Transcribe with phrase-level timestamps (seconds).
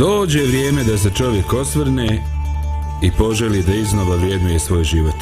[0.00, 2.22] Dođe vrijeme da se čovjek osvrne
[3.02, 5.14] i poželi da iznova vrijednuje svoj život.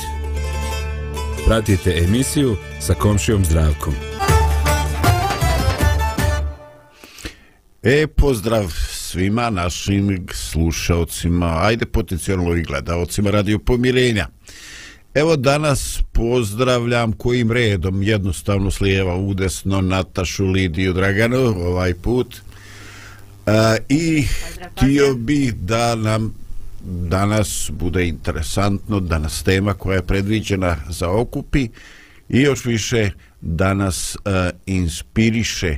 [1.47, 3.95] Pratite emisiju sa komšijom zdravkom.
[7.83, 14.27] E, pozdrav svima našim slušalcima, ajde potencijalno i gledalcima Radio Pomirenja.
[15.15, 22.37] Evo danas pozdravljam kojim redom jednostavno slijeva udesno Natašu Lidiju Draganu ovaj put–
[23.89, 26.35] I htio bih da nam
[26.85, 31.69] danas bude interesantno, da nas tema koja je predviđena za okupi
[32.29, 34.33] i još više da nas uh,
[34.67, 35.77] inspiriše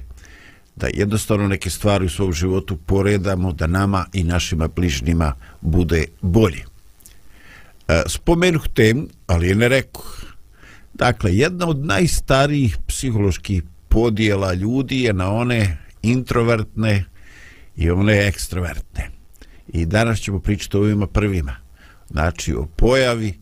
[0.76, 6.64] da jednostavno neke stvari u svom životu poredamo da nama i našima bližnjima bude bolje.
[6.64, 10.02] Uh, spomenuh tem, ali je ne rekao.
[10.94, 17.04] Dakle, jedna od najstarijih psiholoških podjela ljudi je na one introvertne,
[17.76, 19.10] i one ekstrovertne.
[19.68, 21.56] I danas ćemo pričati o ovima prvima.
[22.10, 23.38] Znači o pojavi,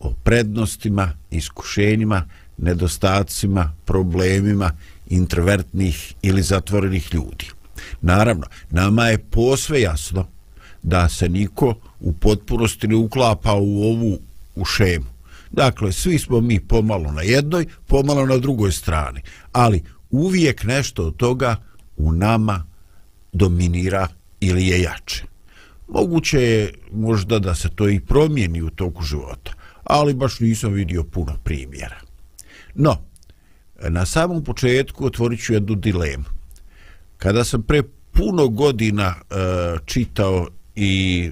[0.00, 2.24] o prednostima, iskušenjima,
[2.58, 4.70] nedostacima, problemima
[5.08, 7.50] introvertnih ili zatvorenih ljudi.
[8.00, 10.26] Naravno, nama je posve jasno
[10.82, 14.18] da se niko u potpunosti ne uklapa u ovu
[14.54, 15.06] u šemu.
[15.50, 19.20] Dakle, svi smo mi pomalo na jednoj, pomalo na drugoj strani.
[19.52, 21.56] Ali uvijek nešto od toga
[21.96, 22.67] u nama
[23.32, 24.08] dominira
[24.40, 25.24] ili je jače.
[25.88, 29.52] Moguće je možda da se to i promijeni u toku života,
[29.84, 32.00] ali baš nisam vidio puno primjera.
[32.74, 32.96] No,
[33.88, 36.24] na samom početku otvorit ću jednu dilemu.
[37.16, 37.82] Kada sam pre
[38.12, 39.34] puno godina e,
[39.84, 41.30] čitao i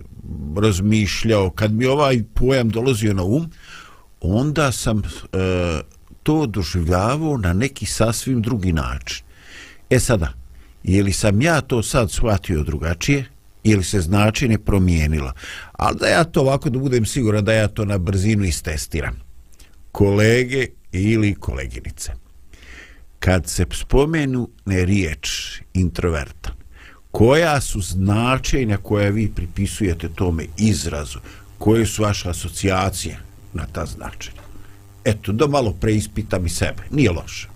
[0.57, 3.51] razmišljao, kad mi ovaj pojam dolazio na um,
[4.21, 5.81] onda sam e,
[6.23, 9.25] to doživljavao na neki sasvim drugi način.
[9.91, 10.33] E sada,
[10.87, 13.25] je li sam ja to sad shvatio drugačije
[13.65, 15.33] ili se značine promijenilo.
[15.73, 19.21] Ali da ja to ovako da budem siguran da ja to na brzinu istestiram.
[19.93, 22.13] Kolege ili koleginice,
[23.19, 25.29] kad se spomenu ne riječ
[25.75, 26.51] introverta,
[27.11, 31.19] koja su značenja koja vi pripisujete tome izrazu,
[31.59, 33.19] koje su vaše asocijacije
[33.55, 34.43] na ta značenja?
[35.05, 36.83] Eto, da malo preispitam i sebe.
[36.91, 37.56] Nije loše.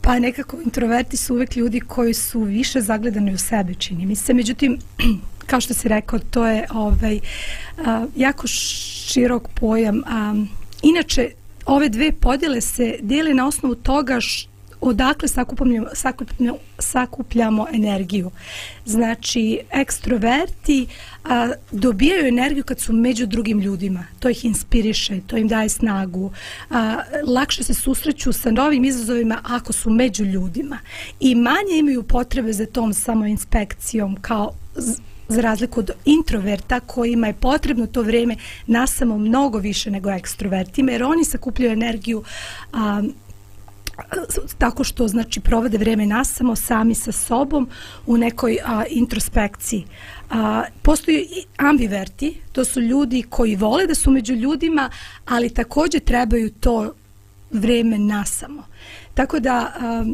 [0.00, 4.34] Pa nekako introverti su uvek ljudi koji su više zagledani u sebe, čini mi se.
[4.34, 4.78] Međutim,
[5.46, 7.20] kao što si rekao, to je ovaj,
[7.78, 10.02] a, jako širok pojam.
[10.06, 10.34] A,
[10.82, 11.30] inače,
[11.66, 14.49] ove dve podjele se dijele na osnovu toga što
[14.80, 18.30] odakle sakupljamo, sakupljamo, sakupljamo energiju.
[18.84, 20.86] Znači, ekstroverti
[21.24, 24.04] a, dobijaju energiju kad su među drugim ljudima.
[24.18, 26.32] To ih inspiriše, to im daje snagu.
[26.70, 26.96] A,
[27.26, 30.78] lakše se susreću sa novim izazovima ako su među ljudima.
[31.20, 34.52] I manje imaju potrebe za tom samoinspekcijom kao
[35.28, 38.36] za razliku od introverta kojima je potrebno to vrijeme
[38.66, 42.24] nasamo mnogo više nego ekstrovertima jer oni sakupljaju energiju
[42.72, 43.02] a,
[44.58, 47.68] tako što znači provode vrijeme nasamo sami sa sobom
[48.06, 49.84] u nekoj a, introspekciji.
[50.30, 54.90] A, postoji ambiverti, to su ljudi koji vole da su među ljudima,
[55.26, 56.94] ali također trebaju to
[57.50, 58.64] vrijeme nasamo.
[59.14, 60.04] Tako da a,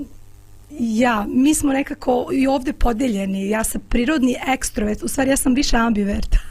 [0.79, 3.49] ja, mi smo nekako i ovdje podeljeni.
[3.49, 6.37] Ja sam prirodni ekstrovert, u stvari ja sam više ambivert.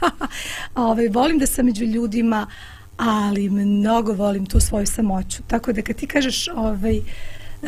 [0.74, 2.46] Ove, ovaj, volim da sam među ljudima,
[2.96, 5.42] ali mnogo volim tu svoju samoću.
[5.46, 7.00] Tako da kad ti kažeš ovaj,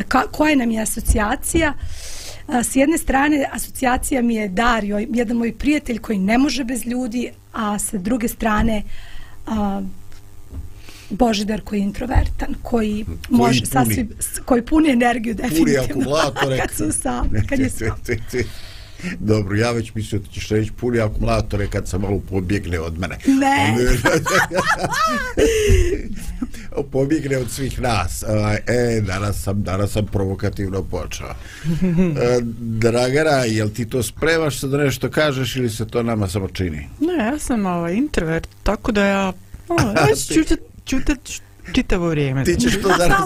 [0.07, 1.73] ka, koja nam je asocijacija,
[2.63, 7.31] s jedne strane asocijacija mi je Dario, jedan moj prijatelj koji ne može bez ljudi,
[7.53, 8.83] a sa druge strane
[9.47, 9.81] a,
[11.09, 13.71] Božidar koji je introvertan, koji, koji može puni.
[13.71, 14.09] sasvim,
[14.45, 15.65] koji puni energiju definitivno.
[15.65, 16.57] Puni akumulatore.
[16.61, 17.87] kad su sam, kad je sam.
[19.19, 23.17] Dobro, ja već mislio da ćeš reći puni akumulatore kad sam malo pobjegne od mene.
[23.25, 23.75] Ne.
[26.91, 28.23] pobjegne od svih nas.
[28.67, 31.29] E, danas sam, danas sam provokativno počeo.
[31.29, 31.35] E,
[32.59, 36.87] Dragara, jel ti to spremaš da nešto kažeš ili se to nama samo čini?
[36.99, 39.33] Ne, ja sam ovaj introvert, tako da ja...
[39.69, 41.19] O, ja ću čutat, čutat
[41.73, 42.43] čitavo vrijeme.
[42.45, 43.19] Ti ćeš to danas,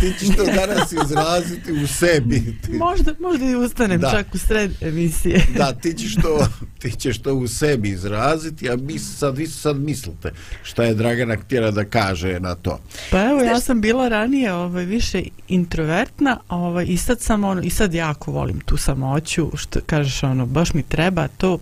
[0.00, 2.56] ti ćeš to danas izraziti u sebi.
[2.66, 4.10] Ti, Možda, možda i ustanem Da.
[4.10, 5.46] čak u sred emisije.
[5.56, 6.46] da, ti ćeš, to,
[6.78, 10.32] ti ćeš to u sebi izraziti, a mi sad, vi sad mislite
[10.62, 12.80] šta je Dragana htjela da kaže na to.
[13.10, 17.70] Pa evo, ja sam bila ranije ovaj, više introvertna, ovaj, i sad sam ono, i
[17.70, 21.58] sad jako volim tu samoću, što kažeš ono, baš mi treba to,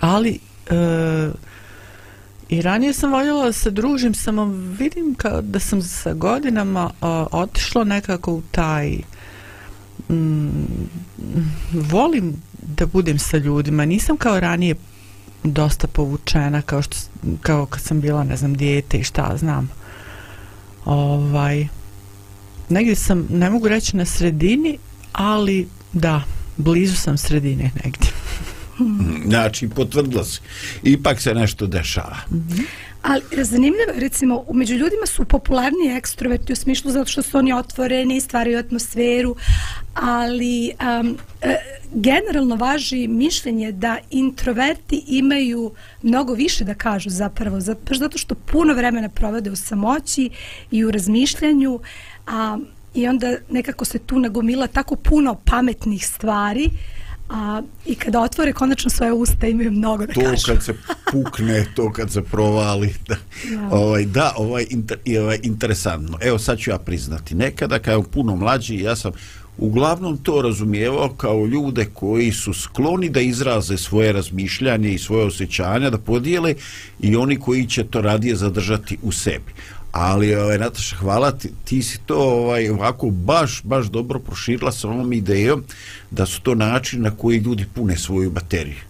[0.00, 0.38] ali
[0.70, 1.28] e,
[2.48, 4.44] i ranije sam voljela da se družim, samo
[4.78, 8.96] vidim kao da sam sa godinama a, otišla nekako u taj
[10.10, 10.48] mm,
[11.72, 12.34] volim
[12.76, 14.74] da budem sa ljudima, nisam kao ranije
[15.44, 16.96] dosta povučena kao što
[17.40, 19.70] kao kad sam bila ne znam dijete i šta znam.
[20.84, 21.66] Ovaj
[22.68, 24.78] negdje sam ne mogu reći na sredini
[25.12, 26.22] ali da
[26.56, 28.15] blizu sam sredine negdje.
[29.28, 30.40] Znači, potvrdila se.
[30.82, 32.16] Ipak se nešto dešava.
[32.30, 32.62] Mhm.
[33.02, 37.52] Ali zanimljivo, je, recimo, među ljudima su popularni ekstroverti u smislu zato što su oni
[37.52, 39.36] otvoreni, stvaraju atmosferu,
[39.94, 41.56] ali um, e,
[41.94, 49.08] generalno važi mišljenje da introverti imaju mnogo više da kažu zapravo, zato što puno vremena
[49.08, 50.30] provode u samoći
[50.70, 51.80] i u razmišljanju,
[52.26, 52.58] a,
[52.94, 56.70] i onda nekako se tu nagomila tako puno pametnih stvari,
[57.28, 60.46] a, i kada otvore konačno svoje usta imaju mnogo da to kažu.
[60.46, 60.74] kad se
[61.12, 62.94] pukne, to kad se provali.
[63.08, 63.16] Da,
[63.52, 63.68] Ja.
[63.70, 66.18] ovaj, da ovaj, inter, ovaj, interesantno.
[66.20, 67.34] Evo sad ću ja priznati.
[67.34, 69.12] Nekada kad sam puno mlađi, ja sam
[69.58, 75.90] uglavnom to razumijevao kao ljude koji su skloni da izraze svoje razmišljanje i svoje osjećanja,
[75.90, 76.54] da podijele
[77.00, 79.52] i oni koji će to radije zadržati u sebi.
[79.98, 84.88] Ali, ovaj, Nataša, hvala ti, ti si to ovaj, ovako baš, baš dobro proširila sa
[84.88, 85.62] ovom idejom
[86.10, 88.82] da su to način na koji ljudi pune svoju bateriju.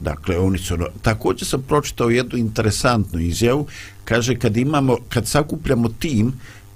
[0.00, 3.66] Dakle, oni su, ono, također sam pročitao jednu interesantnu izjavu,
[4.04, 6.32] kaže kad imamo, kad sakupljamo tim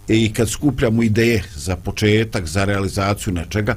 [0.08, 3.76] i kad skupljamo ideje za početak, za realizaciju nečega,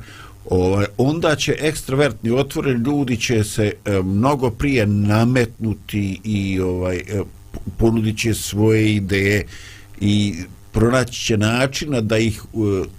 [0.50, 7.24] ovaj, onda će ekstrovertni otvoreni ljudi će se e, mnogo prije nametnuti i ovaj e,
[7.78, 9.46] ponudit će svoje ideje
[10.02, 10.36] i
[10.72, 12.42] pronaći će načina da ih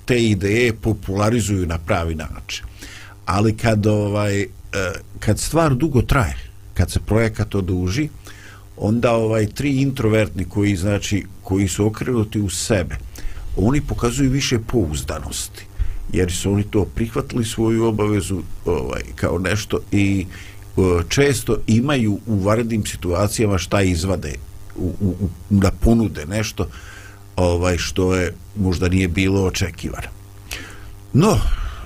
[0.04, 2.64] te ideje popularizuju na pravi način.
[3.26, 4.46] Ali kad ovaj e,
[5.18, 6.36] kad stvar dugo traje
[6.74, 8.08] kad se projekat oduži
[8.76, 12.96] onda ovaj tri introvertni koji znači koji su okrenuti u sebe
[13.56, 15.66] oni pokazuju više pouzdanosti
[16.12, 22.38] jer su oni to prihvatili svoju obavezu ovaj kao nešto i e, često imaju u
[22.38, 24.34] vanrednim situacijama šta izvade
[24.78, 26.68] u, u, da ponude nešto
[27.36, 30.08] ovaj što je možda nije bilo očekivano
[31.12, 31.40] No,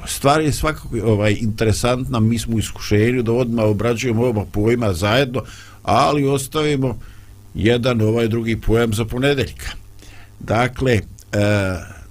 [0.06, 5.42] stvar je svakako ovaj, interesantna, mi smo u iskušenju da odmah obrađujemo oba pojma zajedno,
[5.82, 6.98] ali ostavimo
[7.54, 9.70] jedan ovaj drugi pojam za ponedeljka.
[10.40, 11.02] Dakle, e,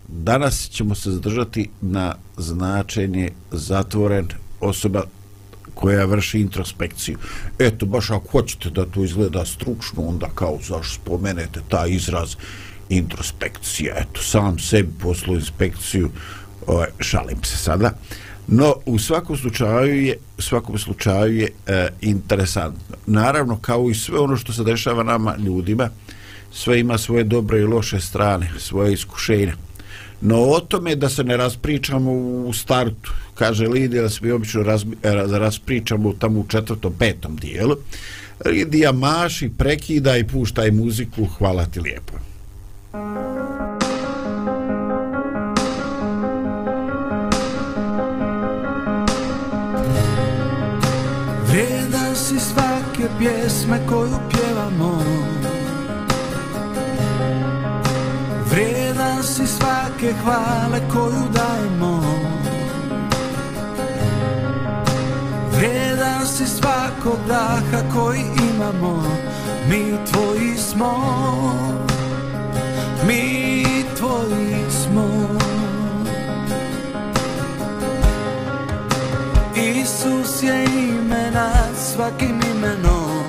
[0.07, 4.28] danas ćemo se zadržati na značenje zatvoren
[4.60, 5.04] osoba
[5.73, 7.18] koja vrši introspekciju.
[7.59, 12.35] Eto, baš ako hoćete da to izgleda stručno, onda kao zašto spomenete taj izraz
[12.89, 13.95] introspekcija.
[13.97, 16.09] Eto, sam sebi poslu inspekciju,
[16.68, 17.91] ovaj, šalim se sada.
[18.47, 22.95] No, u svakom slučaju je, u svakom slučaju je e, interesantno.
[23.06, 25.89] Naravno, kao i sve ono što se dešava nama ljudima,
[26.51, 29.56] sve ima svoje dobre i loše strane, svoje iskušenja.
[30.21, 33.11] No o tome da se ne raspričamo u startu,
[33.42, 37.76] kaže Lidija da se mi obično razmi, e, raspričamo tamo u četvrtom, petom dijelu.
[38.45, 42.14] Lidija maši, prekida i puštaj muziku, hvala ti lijepo.
[51.48, 55.04] Vredan si svake pjesme koju pjevamo
[58.52, 62.10] Vredan si svake hvale koju dajemo
[65.61, 68.21] Vrijedan si svakog daha koji
[68.53, 69.03] imamo
[69.69, 70.94] Mi tvoji smo.
[73.07, 73.65] Mi
[73.97, 75.07] tvoji smo.
[79.56, 83.23] Isus je ime nad svakim imenom.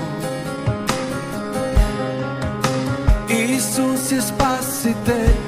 [3.28, 5.41] Isus je spasitelj,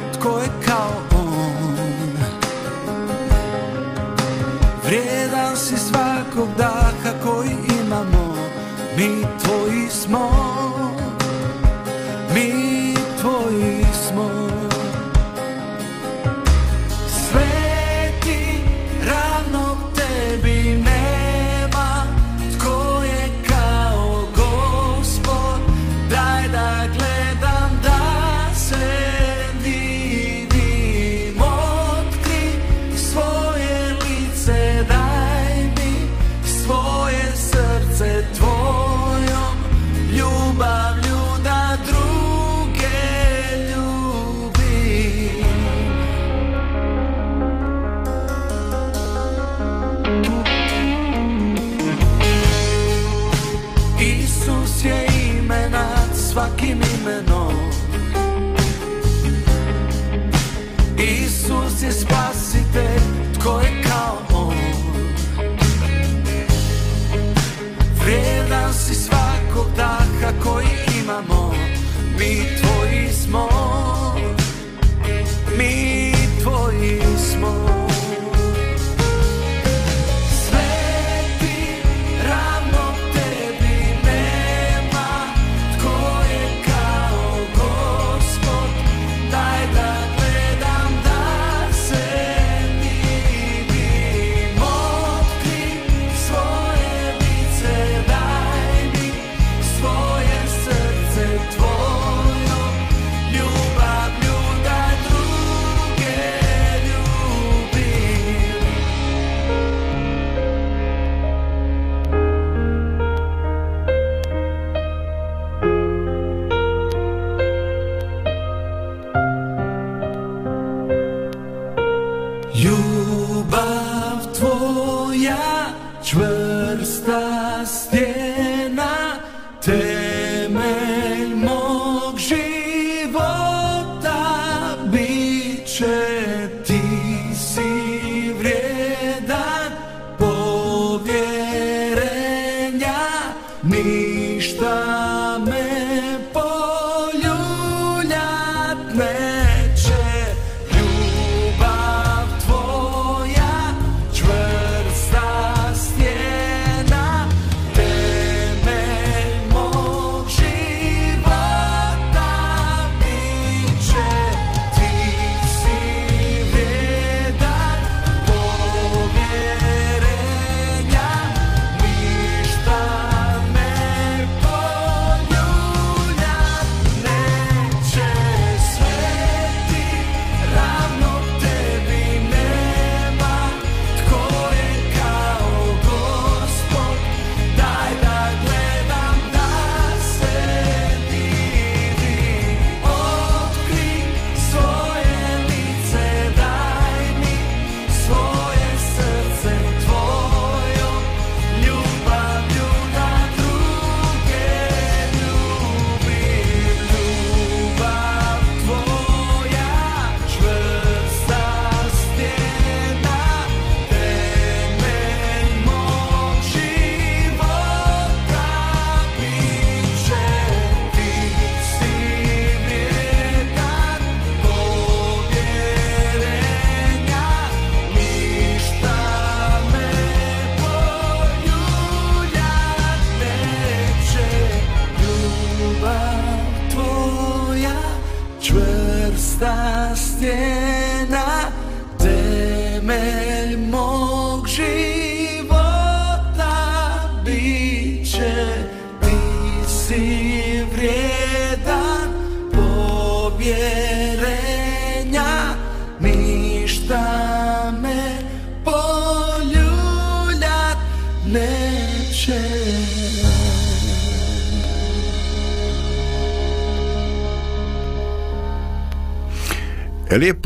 [8.96, 10.53] Mi tvoji smo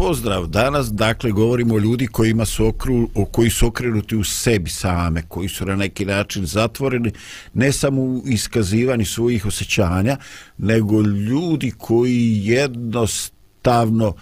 [0.08, 0.46] pozdrav.
[0.46, 5.22] Danas, dakle, govorimo o ljudi kojima su okru, o koji su okrenuti u sebi same,
[5.28, 7.12] koji su na neki način zatvoreni,
[7.54, 10.16] ne samo u iskazivanju svojih osjećanja,
[10.58, 14.14] nego ljudi koji jednostavno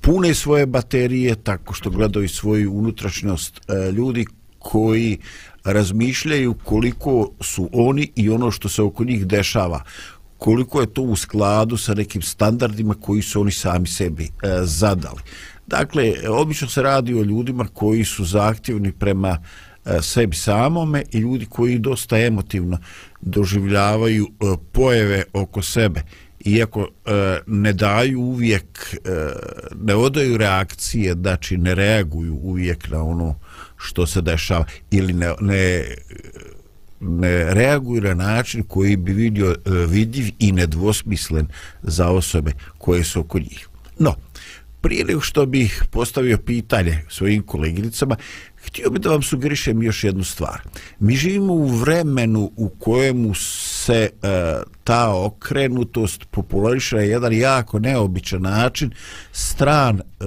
[0.00, 4.26] pune svoje baterije tako što gledaju svoju unutrašnjost, e, ljudi
[4.58, 5.18] koji
[5.64, 9.82] razmišljaju koliko su oni i ono što se oko njih dešava
[10.44, 14.28] koliko je to u skladu sa nekim standardima koji su oni sami sebi e,
[14.62, 15.20] zadali.
[15.66, 19.38] Dakle, obično se radi o ljudima koji su zahtjevni prema
[19.84, 22.78] e, sebi samome i ljudi koji dosta emotivno
[23.20, 26.02] doživljavaju e, pojave oko sebe
[26.40, 29.10] iako e, ne daju uvijek e,
[29.80, 33.38] ne odaju reakcije znači ne reaguju uvijek na ono
[33.76, 36.63] što se dešava ili ne, ne ne
[37.48, 41.46] reaguju na način koji bi vidio e, vidljiv i nedvosmislen
[41.82, 43.68] za osobe koje su oko njih.
[43.98, 44.14] No,
[44.80, 48.16] prije nego što bih postavio pitanje svojim koleginicama,
[48.66, 50.60] htio bih da vam sugerišem još jednu stvar.
[51.00, 58.42] Mi živimo u vremenu u kojemu se e, ta okrenutost populariša na jedan jako neobičan
[58.42, 58.90] način,
[59.32, 60.24] stran, e,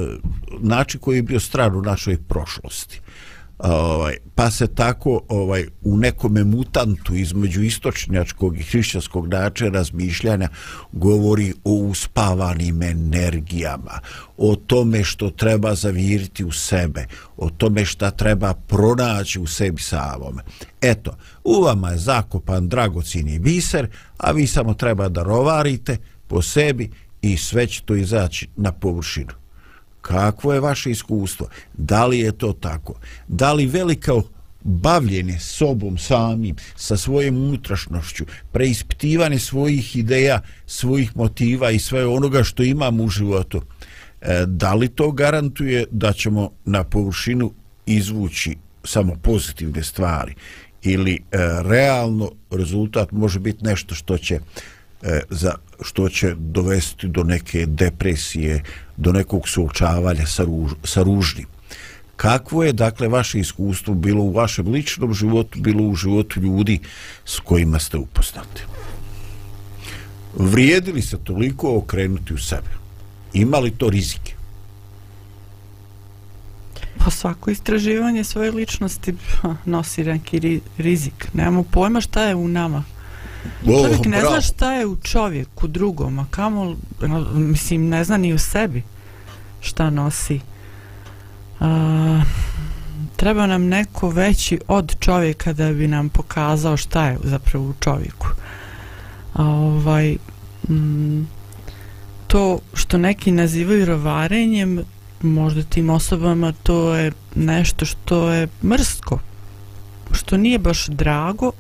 [0.60, 3.01] način koji je bio stran u našoj prošlosti
[3.60, 10.50] ovaj, pa se tako ovaj u nekome mutantu između istočnjačkog i hrišćanskog načina razmišljanja
[10.92, 14.00] govori o uspavanim energijama,
[14.38, 17.06] o tome što treba zaviriti u sebe,
[17.38, 20.44] o tome šta treba pronaći u sebi samome.
[20.82, 23.88] Eto, u vama je zakopan dragocini biser,
[24.18, 25.98] a vi samo treba da rovarite
[26.28, 29.47] po sebi i sve će to izaći na površinu
[30.08, 32.94] kakvo je vaše iskustvo, da li je to tako,
[33.28, 34.24] da li veliko
[34.64, 42.64] bavljenje sobom samim, sa svojim unutrašnošću, preispitivanje svojih ideja, svojih motiva i sve onoga što
[42.64, 43.62] imamo u životu,
[44.22, 47.52] e, da li to garantuje da ćemo na površinu
[47.86, 50.36] izvući samo pozitivne stvari?
[50.84, 54.40] Ili e, realno rezultat može biti nešto što će
[55.02, 58.64] e, za što će dovesti do neke depresije,
[58.98, 61.46] do nekog suočavanja sa, ruž, sa ružnim.
[62.16, 66.80] Kakvo je, dakle, vaše iskustvo bilo u vašem ličnom životu, bilo u životu ljudi
[67.25, 68.62] s kojima ste upoznati?
[70.36, 72.70] Vrijedili se toliko okrenuti u sebe?
[73.34, 74.34] Ima li to rizike?
[76.98, 79.13] Pa svako istraživanje svoje ličnosti
[79.66, 81.27] nosi neki rizik.
[81.34, 82.84] Nemamo pojma šta je u nama.
[83.68, 84.32] Oh, Čovjek ne bravo.
[84.32, 86.75] zna šta je u čovjeku drugom, a kamo,
[87.34, 88.84] mislim, ne zna ni u sebi
[89.62, 90.39] šta nosi.
[91.60, 92.22] A,
[93.16, 98.27] treba nam neko veći od čovjeka da bi nam pokazao šta je zapravo u čovjeku.
[99.34, 100.18] A, ovaj,
[100.70, 101.27] m,
[102.27, 104.80] to što neki nazivaju rovarenjem,
[105.22, 109.20] možda tim osobama to je nešto što je mrsko,
[110.12, 111.51] što nije baš drago,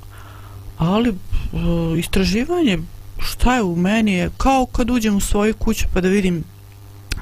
[0.77, 2.79] ali uh, istraživanje
[3.19, 6.43] šta je u meni je kao kad uđem u svoju kuću pa da vidim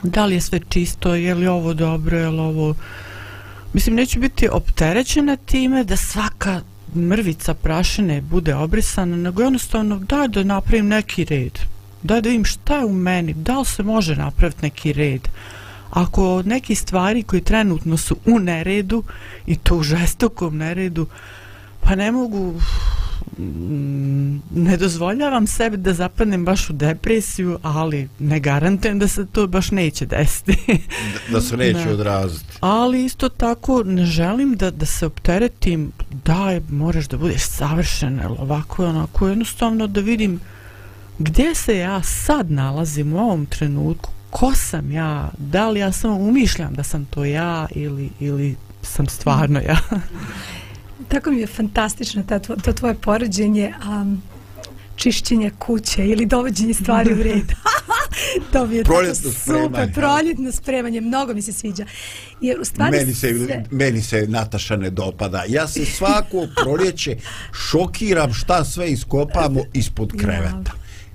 [0.04, 2.76] da li je sve čisto, je li ovo dobro, je li ovo...
[3.74, 6.62] Mislim, neću biti opterećena time da svaka
[6.96, 11.60] mrvica prašine bude obrisana, nego jednostavno daj da napravim neki red.
[12.04, 15.28] Daj da vidim šta je u meni, da li se može napraviti neki red.
[15.90, 19.04] Ako neki stvari koji trenutno su u neredu
[19.46, 21.08] i to u žestokom neredu,
[21.82, 22.54] pa ne mogu
[24.52, 29.72] ne dozvoljavam sebi da zapadnem baš u depresiju, ali ne garantujem da se to baš
[29.72, 30.58] neće desiti.
[30.68, 31.92] da, da se neće da.
[31.94, 32.58] odraziti.
[32.60, 35.92] Ali isto tako ne želim da, da se opteretim,
[36.26, 40.40] daj, moraš da budeš savršen, ili ovako, onako, jednostavno da vidim
[41.20, 46.16] gdje se ja sad nalazim u ovom trenutku, ko sam ja, da li ja samo
[46.16, 49.78] umišljam da sam to ja ili, ili sam stvarno ja.
[51.08, 54.22] Tako mi je fantastično ta tvo, to tvoje poređenje um,
[54.96, 57.52] čišćenja kuće ili dovođenje stvari u red.
[58.54, 61.86] to mi je proljetno super, proljetno spremanje, mnogo mi se sviđa.
[62.42, 63.64] Jer u stvari meni, se, se...
[63.72, 65.44] meni se Nataša ne dopada.
[65.48, 67.18] Ja se svako proljeće
[67.70, 70.72] šokiram šta sve iskopamo ispod kreveta.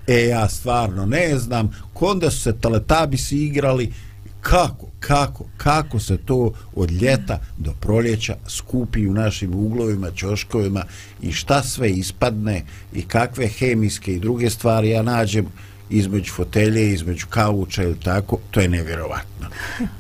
[0.07, 3.93] E, ja stvarno ne znam, konda su se teletabisi igrali,
[4.41, 10.85] kako, kako, kako se to od ljeta do proljeća skupi u našim uglovima, čoškovima
[11.23, 15.47] i šta sve ispadne i kakve hemijske i druge stvari ja nađem
[15.91, 19.49] između fotelje, između kauča ili tako, to je nevjerovatno.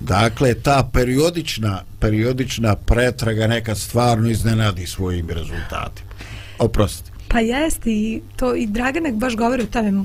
[0.01, 6.11] Dakle, ta periodična, periodična pretraga nekad stvarno iznenadi svojim rezultatima.
[6.59, 7.11] Oprosti.
[7.29, 10.05] Pa jeste i to i Draganak baš govori o tome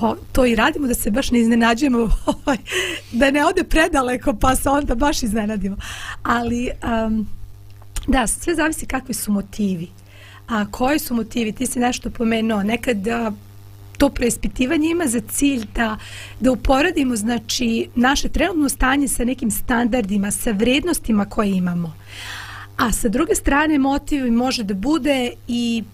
[0.00, 2.58] o, to i radimo da se baš ne iznenađujemo ovaj,
[3.12, 5.76] da ne ode predaleko pa se onda baš iznenadimo.
[6.22, 6.70] Ali
[7.06, 7.26] um,
[8.06, 9.88] da sve zavisi kakvi su motivi.
[10.48, 11.52] A koji su motivi?
[11.52, 12.62] Ti si nešto pomenuo.
[12.62, 13.32] Nekad a,
[13.98, 15.96] to preispitivanje ima za cilj da,
[16.40, 21.94] da uporadimo znači naše trenutno stanje sa nekim standardima sa vrednostima koje imamo.
[22.76, 25.84] A sa druge strane motiv može da bude i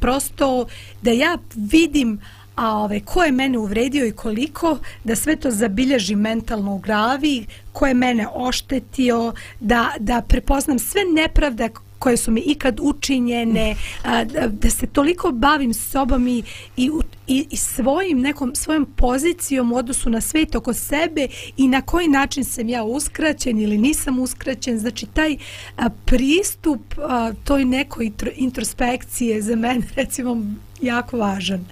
[0.00, 0.66] prosto
[1.02, 2.20] da ja vidim
[2.54, 7.46] a ove, ko je mene uvredio i koliko, da sve to zabilježi mentalno u glavi,
[7.72, 11.68] ko je mene oštetio, da, da prepoznam sve nepravde
[12.02, 16.42] koje su mi ikad učinjene, a, da, da se toliko bavim sobom i,
[16.76, 16.90] i,
[17.26, 22.08] i, i svojim nekom, svojom pozicijom u odnosu na svet oko sebe i na koji
[22.08, 24.78] način sam ja uskraćen ili nisam uskraćen.
[24.78, 25.36] Znači, taj
[25.76, 30.36] a, pristup a, toj nekoj introspekcije za mene, recimo,
[30.80, 31.64] jako važan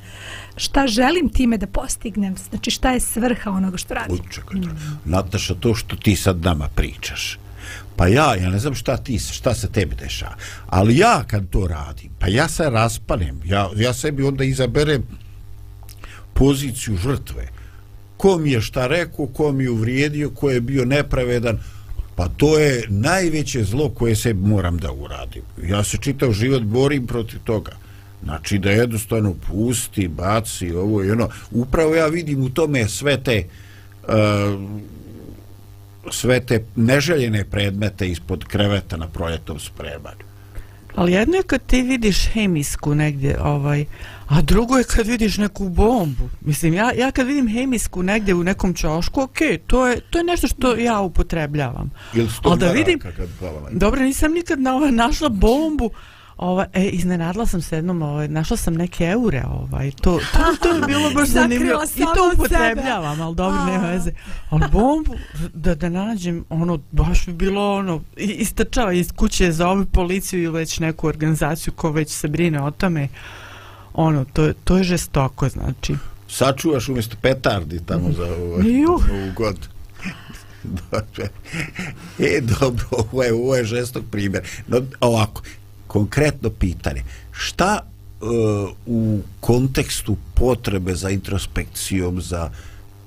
[0.61, 4.19] šta želim time da postignem, znači šta je svrha onoga što radim.
[4.31, 5.01] Čekaj, mm.
[5.05, 7.39] Nataša, to što ti sad nama pričaš,
[7.97, 10.35] pa ja, ja ne znam šta ti, šta se tebi deša,
[10.67, 15.03] ali ja kad to radim, pa ja se raspanem, ja, ja sebi onda izaberem
[16.35, 17.49] poziciju žrtve,
[18.17, 21.59] ko mi je šta rekao, ko mi je uvrijedio, ko je bio nepravedan,
[22.21, 25.43] Pa to je najveće zlo koje se moram da uradim.
[25.65, 27.73] Ja se čitav život borim protiv toga.
[28.25, 31.29] Znači da jednostavno pusti, baci ovo i ono.
[31.51, 33.45] Upravo ja vidim u tome sve te
[34.03, 34.15] uh,
[36.11, 40.31] sve te neželjene predmete ispod kreveta na proljetom spremanju.
[40.95, 43.85] Ali jedno je kad ti vidiš hemijsku negdje, ovaj,
[44.29, 46.31] a drugo je kad vidiš neku bombu.
[46.41, 50.25] Mislim, ja, ja kad vidim hemijsku negdje u nekom čošku, ok, to je, to je
[50.25, 51.91] nešto što ja upotrebljavam.
[52.15, 53.01] Ili Ali da vidim,
[53.71, 55.91] dobro, nisam nikad na, ovaj, našla bombu,
[56.41, 60.69] Ova, e, iznenadla sam se jednom, ovaj, našla sam neke eure, ovaj, to, to, to
[60.69, 61.83] je bilo baš zanimljivo.
[61.97, 64.13] I to upotrebljavam, ali dobro, nema veze.
[64.51, 65.17] Ali bombu,
[65.55, 70.59] da, da nađem, ono, baš bi bilo, ono, istrčava iz kuće za ovu policiju ili
[70.59, 73.09] već neku organizaciju ko već se brine o tome.
[73.95, 75.95] Ono, to, to je žestoko, znači.
[76.29, 78.53] Sačuvaš umjesto petardi tamo za ovu,
[78.87, 79.67] ovu godinu.
[82.19, 84.43] e, dobro, ovo je, ovo je žestok primjer.
[84.69, 85.43] No, ovako,
[85.91, 87.03] konkretno pitanje.
[87.33, 88.25] Šta e,
[88.87, 92.51] u kontekstu potrebe za introspekcijom, za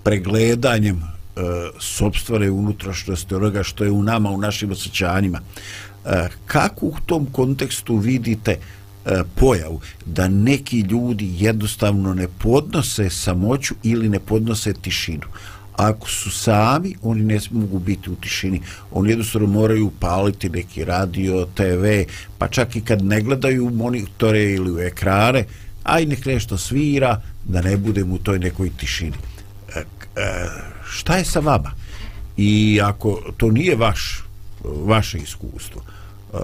[0.03, 1.41] pregledanjem e,
[1.79, 7.95] sobstvene unutrašnjosti onoga što je u nama, u našim osjećanjima, e, kako u tom kontekstu
[7.97, 15.27] vidite e, pojavu da neki ljudi jednostavno ne podnose samoću ili ne podnose tišinu
[15.75, 18.62] ako su sami, oni ne mogu biti u tišini.
[18.91, 21.86] Oni jednostavno moraju paliti neki radio, TV,
[22.38, 25.45] pa čak i kad ne gledaju monitore ili u ekrane,
[25.83, 29.17] aj nek nešto svira, da ne budem u toj nekoj tišini.
[29.75, 30.49] E, e,
[30.89, 31.71] šta je sa vama?
[32.38, 34.23] I ako to nije vaš,
[34.63, 36.38] vaše iskustvo, e,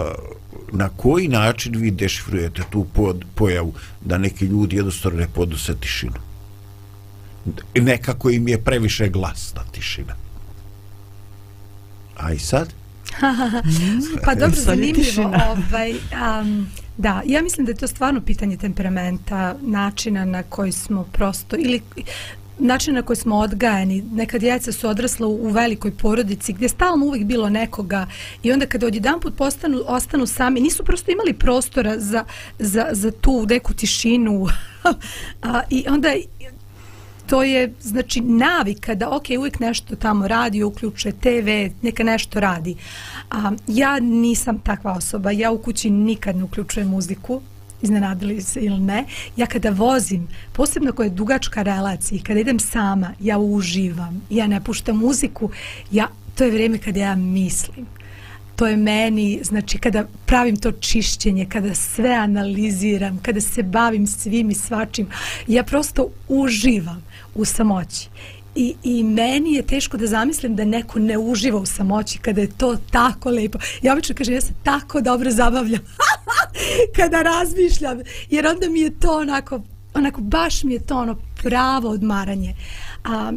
[0.72, 6.29] na koji način vi dešifrujete tu pod, pojavu da neki ljudi jednostavno ne podnose tišinu?
[7.76, 10.16] Nekako im je previše glasna tišina.
[12.18, 12.74] A i sad?
[14.26, 15.24] pa dobro, zanimljivo.
[15.24, 21.04] Ovaj, um, da, ja mislim da je to stvarno pitanje temperamenta, načina na koji smo
[21.04, 21.82] prosto, ili
[22.60, 24.02] način na koji smo odgajani.
[24.02, 28.08] Neka djeca su odrasla u, u velikoj porodici gdje je stalno uvijek bilo nekoga
[28.44, 32.26] i onda kada odjedan put postanu, ostanu sami, nisu prosto imali prostora za,
[32.60, 34.48] za, za tu neku tišinu.
[35.42, 36.10] A, I onda
[37.30, 42.76] to je znači navika da ok, uvijek nešto tamo radi, uključuje TV, neka nešto radi.
[43.32, 47.42] A, ja nisam takva osoba, ja u kući nikad ne uključujem muziku,
[47.82, 49.06] iznenadili se ili ne.
[49.36, 54.64] Ja kada vozim, posebno koja je dugačka relacija, kada idem sama, ja uživam, ja ne
[54.64, 55.50] puštam muziku,
[55.92, 57.86] ja, to je vrijeme kada ja mislim.
[58.56, 64.50] To je meni, znači kada pravim to čišćenje, kada sve analiziram, kada se bavim svim
[64.50, 65.08] i svačim,
[65.48, 68.10] ja prosto uživam u samoći.
[68.56, 72.58] I, I meni je teško da zamislim da neko ne uživa u samoći kada je
[72.58, 73.60] to tako lepo.
[73.82, 75.82] Ja obično kažem, ja se tako dobro zabavljam
[76.98, 79.62] kada razmišljam, jer onda mi je to onako,
[79.94, 82.56] onako baš mi je to ono pravo odmaranje.
[83.04, 83.32] A,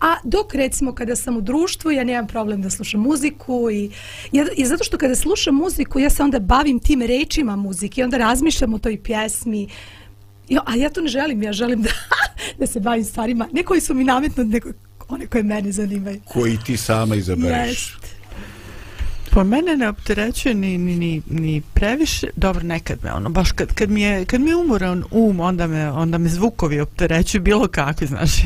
[0.00, 3.90] A dok recimo kada sam u društvu ja nemam problem da slušam muziku i,
[4.32, 8.04] ja, i zato što kada slušam muziku ja se onda bavim tim rečima muzike i
[8.04, 9.68] onda razmišljam o toj pjesmi
[10.48, 11.90] jo, a ja to ne želim, ja želim da,
[12.58, 14.68] da se bavim stvarima, ne koji su mi nametno, nego
[15.08, 16.20] one koje mene zanimaju.
[16.24, 17.68] Koji ti sama izabereš.
[17.68, 18.18] Jest.
[19.30, 23.74] Po mene ne opterećuje ni, ni, ni, ni previše, dobro nekad me ono, baš kad,
[23.74, 27.68] kad mi je, kad mi je umoran um, onda me, onda me zvukovi opterećuju bilo
[27.68, 28.30] kakvi, znaš,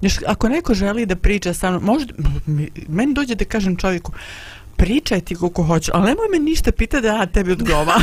[0.00, 2.14] Još ako neko želi da priča sa mnom, možda,
[2.88, 4.12] meni dođe da kažem čovjeku,
[4.80, 7.94] pričaj ti koliko hoću, ali nemoj me ništa pita da ja tebi odgova.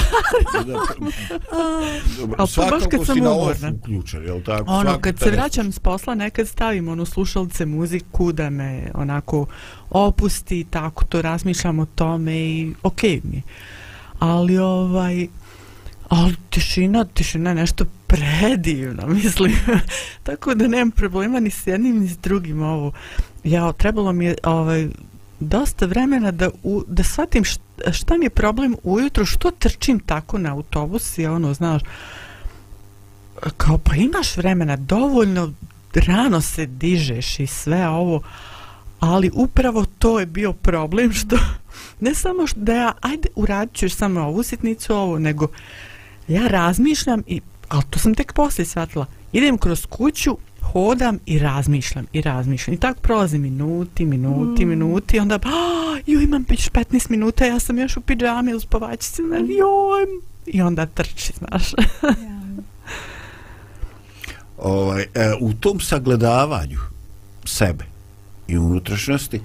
[2.37, 3.71] ali to baš kad sam umorna.
[3.81, 4.71] Uključen, jel tako?
[4.71, 9.45] Ono, kad se vraćam s posla, nekad stavim ono, slušalce muziku da me onako
[9.89, 13.41] opusti, tako to razmišljam o tome i okej okay mi.
[14.19, 15.27] Ali ovaj,
[16.09, 19.55] ali tišina, tišina je nešto predivno, mislim.
[20.23, 22.91] Tako da nemam problema ni s jednim ni s drugim ovo.
[23.43, 24.87] Ja, trebalo mi je ovaj,
[25.39, 30.37] dosta vremena da, u, da shvatim šta, šta mi je problem ujutro, što trčim tako
[30.37, 31.81] na autobus i ono, znaš,
[33.57, 35.53] kao pa imaš vremena, dovoljno
[35.93, 38.21] rano se dižeš i sve ovo,
[38.99, 41.37] ali upravo to je bio problem što
[42.01, 45.47] ne samo što da ja, ajde uradit ću samo ovu sitnicu ovo, nego
[46.27, 50.37] ja razmišljam i ali to sam tek poslije shvatila idem kroz kuću
[50.73, 54.69] hodam i razmišljam i razmišljam i tako prolazi minuti, minuti, mm.
[54.69, 58.65] minuti i onda oh, joj imam već 15 minuta ja sam još u pidžami uz
[58.65, 59.33] povačici mm.
[59.33, 60.05] joj
[60.45, 61.71] i onda trči znaš
[64.57, 66.79] ovaj, e, u tom sagledavanju
[67.45, 67.85] sebe
[68.47, 69.41] i unutrašnjosti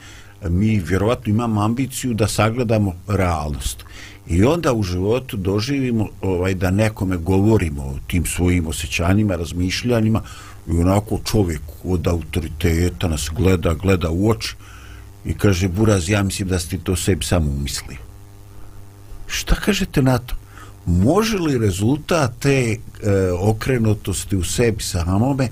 [0.48, 3.84] mi vjerovatno imamo ambiciju da sagledamo realnost.
[4.26, 10.22] I onda u životu doživimo ovaj da nekome govorimo o tim svojim osjećanjima, razmišljanjima
[10.68, 14.54] i onako čovjek od autoriteta nas gleda, gleda u oči
[15.24, 17.98] i kaže Buraz, ja mislim da ste to sebi samo umislio.
[19.26, 20.34] Šta kažete na to?
[20.86, 22.76] Može li rezultat te e,
[23.32, 25.48] okrenutosti u sebi samome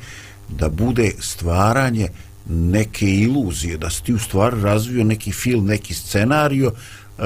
[0.49, 2.09] da bude stvaranje
[2.49, 6.73] neke iluzije, da si ti u stvari razvio neki film, neki scenario,
[7.19, 7.23] e,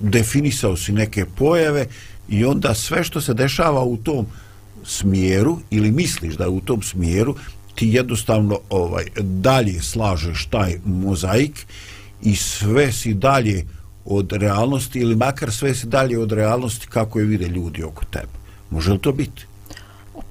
[0.00, 1.86] definisao si neke pojave
[2.28, 4.26] i onda sve što se dešava u tom
[4.84, 7.34] smjeru ili misliš da je u tom smjeru
[7.74, 11.66] ti jednostavno ovaj dalje slažeš taj mozaik
[12.22, 13.66] i sve si dalje
[14.04, 18.32] od realnosti ili makar sve si dalje od realnosti kako je vide ljudi oko tebe.
[18.70, 19.46] Može li to biti?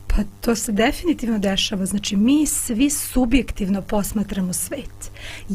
[0.07, 1.85] Pa to se definitivno dešava.
[1.85, 5.11] Znači, mi svi subjektivno posmatramo svet.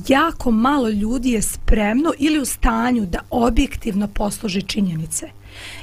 [0.08, 5.26] Jako malo ljudi je spremno ili u stanju da objektivno posluži činjenice.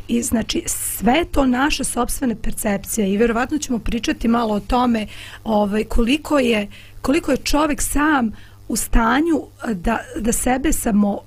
[0.08, 5.08] I znači sve to naše sobstvene percepcije i vjerovatno ćemo pričati malo o tome
[5.44, 6.68] ovaj, koliko, je,
[7.02, 8.32] koliko je čovjek sam
[8.68, 9.42] u stanju
[9.74, 11.20] da, da sebe samo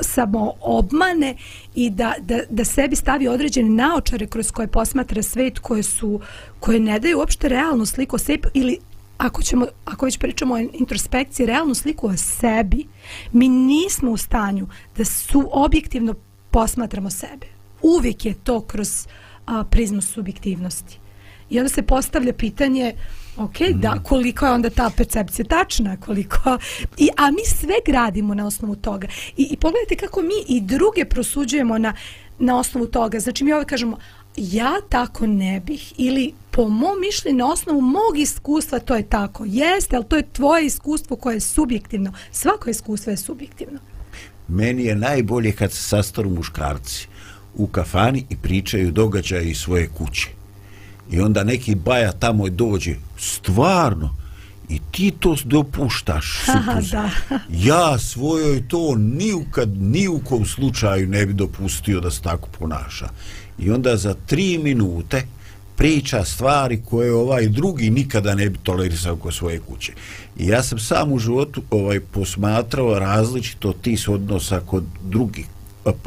[0.00, 1.36] samo obmane
[1.74, 6.20] i da, da, da sebi stavi određene naočare kroz koje posmatra svet koje su
[6.60, 8.78] koje ne daju uopšte realnu sliku o sebi ili
[9.18, 12.86] ako ćemo ako već pričamo o introspekciji realnu sliku o sebi
[13.32, 14.66] mi nismo u stanju
[14.96, 16.14] da su objektivno
[16.50, 17.46] posmatramo sebe
[17.82, 19.06] uvijek je to kroz
[19.46, 20.98] a, prizmu subjektivnosti
[21.50, 22.94] i onda se postavlja pitanje
[23.36, 23.80] Ok, mm.
[23.80, 26.58] da, koliko je onda ta percepcija tačna, koliko...
[26.96, 29.08] I, a mi sve gradimo na osnovu toga.
[29.36, 31.94] I, i pogledajte kako mi i druge prosuđujemo na,
[32.38, 33.20] na osnovu toga.
[33.20, 33.98] Znači mi ovdje kažemo,
[34.36, 39.44] ja tako ne bih ili po mom mišljenju na osnovu mog iskustva to je tako.
[39.46, 42.12] Jeste, ali to je tvoje iskustvo koje je subjektivno.
[42.30, 43.78] Svako iskustvo je subjektivno.
[44.48, 47.08] Meni je najbolje kad se sastaru muškarci
[47.54, 50.28] u kafani i pričaju događaje iz svoje kuće
[51.10, 54.16] i onda neki baja tamo dođe stvarno
[54.68, 56.96] i ti to dopuštaš supruzi.
[57.50, 62.22] ja svojoj to ni u, kad, ni u kom slučaju ne bi dopustio da se
[62.22, 63.08] tako ponaša
[63.58, 65.22] i onda za tri minute
[65.76, 69.92] priča stvari koje ovaj drugi nikada ne bi tolerisao kod svoje kuće.
[70.38, 75.46] I ja sam sam u životu ovaj posmatrao različito tis odnosa kod drugih,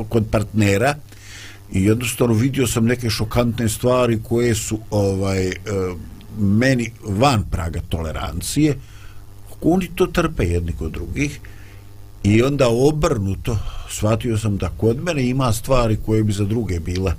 [0.09, 0.95] kod partnera,
[1.71, 5.53] i jednostavno vidio sam neke šokantne stvari koje su ovaj eh,
[6.39, 8.77] meni van praga tolerancije.
[9.61, 11.39] Oni to trpe jedni kod drugih
[12.23, 13.57] i onda obrnuto
[13.89, 17.13] shvatio sam da kod mene ima stvari koje bi za druge bile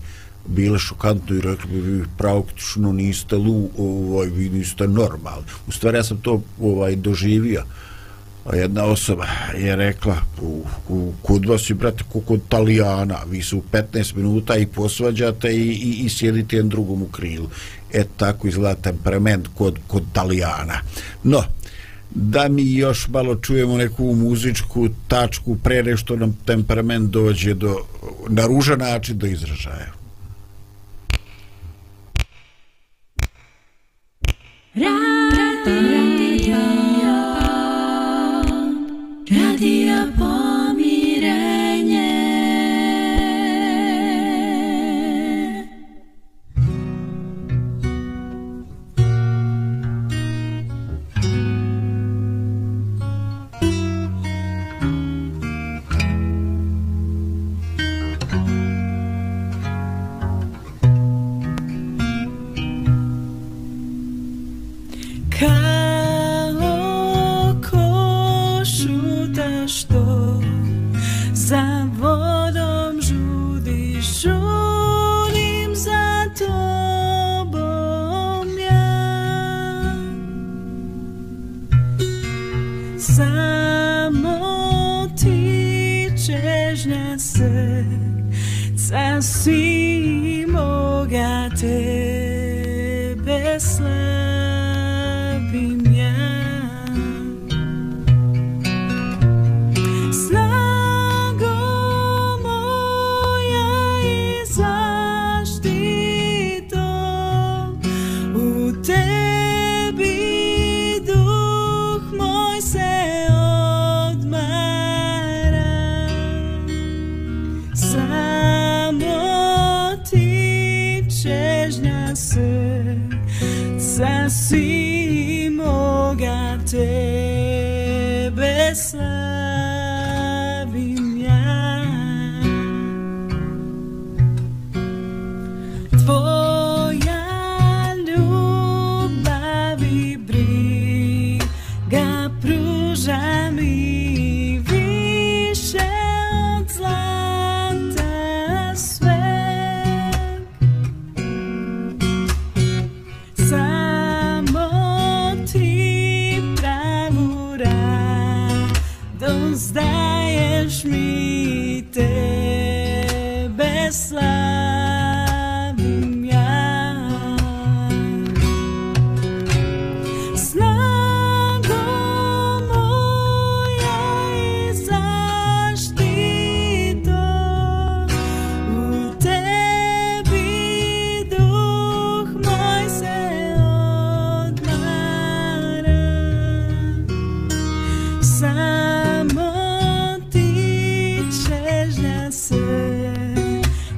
[0.47, 5.47] bile šokantno i rekli bi vi praktično niste lu ovaj, vi niste normalni.
[5.67, 7.63] U stvari ja sam to ovaj doživio
[8.53, 9.27] jedna osoba
[9.59, 14.67] je rekla u, u, kod vas je brate kod Talijana vi su 15 minuta i
[14.67, 17.49] posvađate i, i, i sjedite jedan drugom u krilu.
[17.93, 20.81] E tako izgleda temperament kod, kod Talijana.
[21.23, 21.43] No
[22.11, 27.77] da mi još malo čujemo neku muzičku tačku pre nešto nam temperament dođe do
[28.29, 29.93] na ružan način do izražaja.
[35.67, 36.94] Radio
[39.31, 39.84] Radio.
[83.25, 87.85] samo ti ćeš na sve
[88.77, 92.81] Sa si moga tebe
[93.61, 94.34] slavim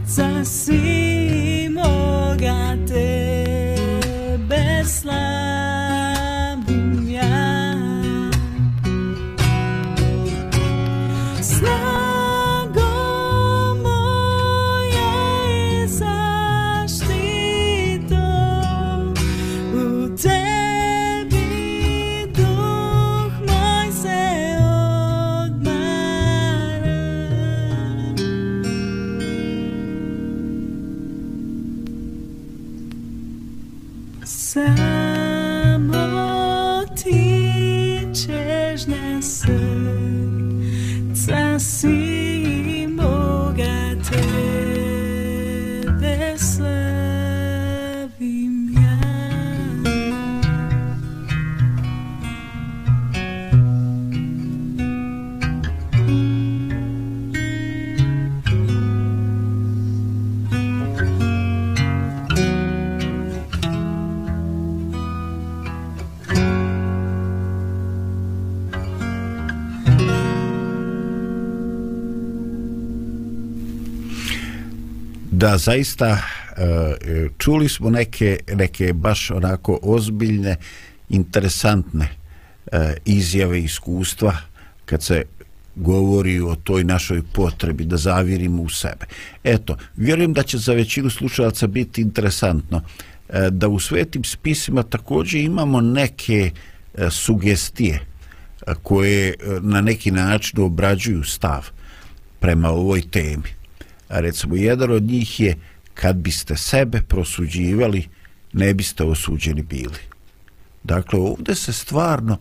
[0.09, 0.96] I see.
[75.57, 76.19] Da zaista
[76.57, 80.57] e, čuli smo neke, neke baš onako ozbiljne
[81.09, 82.09] interesantne
[82.73, 84.37] e, izjave iskustva
[84.85, 85.23] kad se
[85.77, 89.07] govori o toj našoj potrebi da zavirimo u sebe.
[89.45, 92.83] Eto, vjerujem da će za većinu slušalaca biti interesantno
[93.29, 96.51] e, da u svetim spisima također imamo neke
[97.11, 98.01] sugestije
[98.83, 101.69] koje na neki način obrađuju stav
[102.41, 103.57] prema ovoj temi
[104.09, 105.57] recimo jedan od njih je
[105.95, 108.09] kad biste sebe prosuđivali
[108.53, 109.99] ne biste osuđeni bili
[110.85, 112.39] dakle ovdje se stvarno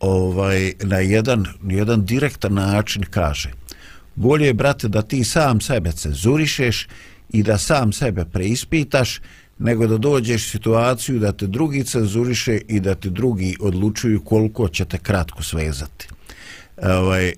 [0.00, 3.50] ovaj na jedan, jedan direktan način kaže
[4.14, 6.88] bolje je brate da ti sam sebe cenzurišeš
[7.30, 9.20] i da sam sebe preispitaš
[9.58, 14.84] nego da dođeš situaciju da te drugi cenzuriše i da te drugi odlučuju koliko će
[14.84, 16.08] te kratko svezati.
[16.82, 17.32] Ovaj, e,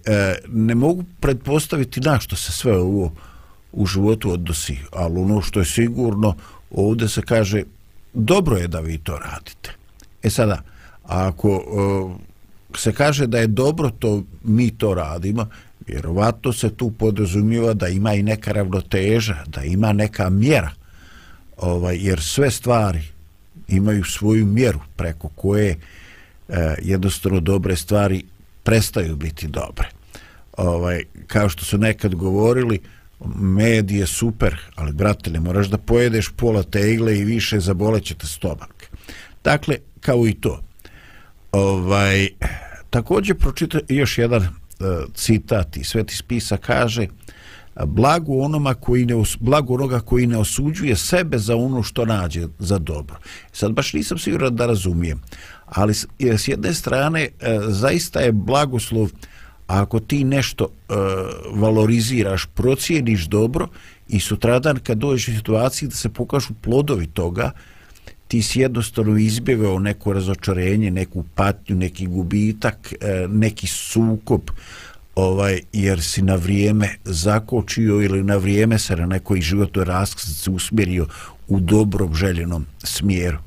[0.48, 3.12] ne mogu pretpostaviti na što se sve ovo
[3.76, 6.34] u životu odnosi, ali ono što je sigurno,
[6.70, 7.62] ovdje se kaže,
[8.12, 9.74] dobro je da vi to radite.
[10.22, 10.62] E sada,
[11.02, 12.12] ako uh,
[12.78, 15.48] se kaže da je dobro to mi to radimo,
[15.86, 20.70] vjerovatno se tu podrazumijeva da ima i neka ravnoteža, da ima neka mjera,
[21.56, 23.02] ovaj, jer sve stvari
[23.68, 25.76] imaju svoju mjeru preko koje
[26.48, 28.24] uh, jednostavno dobre stvari
[28.62, 29.88] prestaju biti dobre.
[30.56, 32.93] Ovaj, kao što su nekad govorili, uh,
[33.36, 38.26] med je super, ali brate, ne moraš da pojedeš pola tegle i više zaboleće te
[38.26, 38.90] stomak.
[39.44, 40.62] Dakle, kao i to.
[41.52, 42.28] Ovaj,
[42.90, 44.48] također pročita još jedan e,
[45.14, 47.06] citat i Sveti Spisa kaže
[47.86, 52.78] blagu onoma koji ne blagu onoga koji ne osuđuje sebe za ono što nađe za
[52.78, 53.16] dobro.
[53.52, 55.20] Sad baš nisam siguran da razumijem,
[55.66, 57.30] ali s, s jedne strane e,
[57.68, 59.33] zaista je blagoslov e,
[59.66, 60.94] A ako ti nešto e,
[61.54, 63.68] valoriziraš, procijeniš dobro
[64.08, 67.50] i sutradan kad dođeš u situaciji da se pokažu plodovi toga,
[68.28, 74.40] ti si jednostavno izbjegao neko razočarenje, neku patnju, neki gubitak, e, neki sukob,
[75.14, 81.06] ovaj, jer si na vrijeme zakočio ili na vrijeme se na nekoj životnoj raskrsnici usmjerio
[81.48, 83.38] u dobrom željenom smjeru.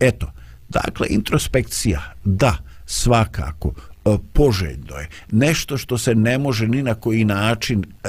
[0.00, 0.32] Eto,
[0.68, 3.72] dakle, introspekcija, da, svakako,
[4.04, 5.08] E, poželjno je.
[5.30, 8.08] Nešto što se ne može ni na koji način e,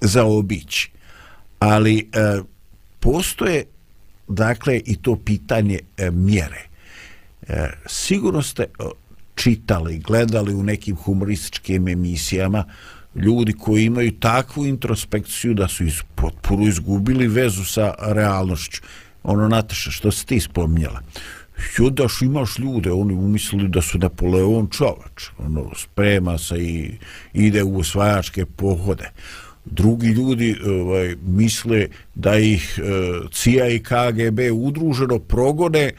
[0.00, 0.90] zaobići.
[1.58, 2.40] Ali e,
[3.00, 3.64] postoje
[4.28, 6.62] dakle i to pitanje e, mjere.
[7.48, 8.66] E, sigurno ste e,
[9.34, 12.64] čitali, gledali u nekim humorističkim emisijama
[13.14, 18.82] ljudi koji imaju takvu introspekciju da su iz, potpuno izgubili vezu sa realnošću.
[19.22, 21.00] Ono, Nataša, što si ti spominjala?
[21.78, 26.90] Judaš imaš ljude, oni umislili da su Napoleon čovač, ono, sprema se i
[27.32, 29.10] ide u osvajačke pohode.
[29.64, 35.92] Drugi ljudi ovaj, misle da ih eh, CIA i KGB udruženo progone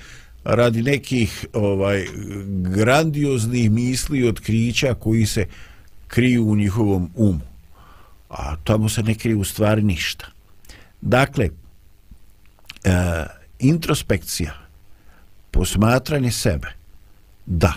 [0.43, 2.05] radi nekih ovaj
[2.47, 5.45] grandioznih misli i otkrića koji se
[6.07, 7.41] kriju u njihovom umu.
[8.29, 10.25] A tamo se ne krije u stvari ništa.
[11.01, 11.49] Dakle, e,
[13.59, 14.53] introspekcija,
[15.51, 16.67] posmatranje sebe,
[17.45, 17.73] da,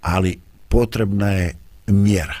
[0.00, 1.54] ali potrebna je
[1.86, 2.36] mjera.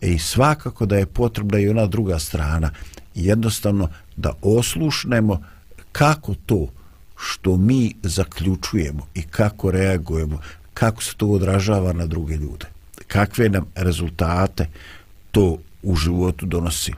[0.00, 2.70] E, I svakako da je potrebna i ona druga strana,
[3.14, 5.42] jednostavno da oslušnemo
[5.92, 6.68] kako to
[7.16, 10.40] što mi zaključujemo i kako reagujemo,
[10.74, 12.66] kako se to odražava na druge ljude,
[13.06, 14.66] kakve nam rezultate
[15.30, 16.92] to u životu donosi.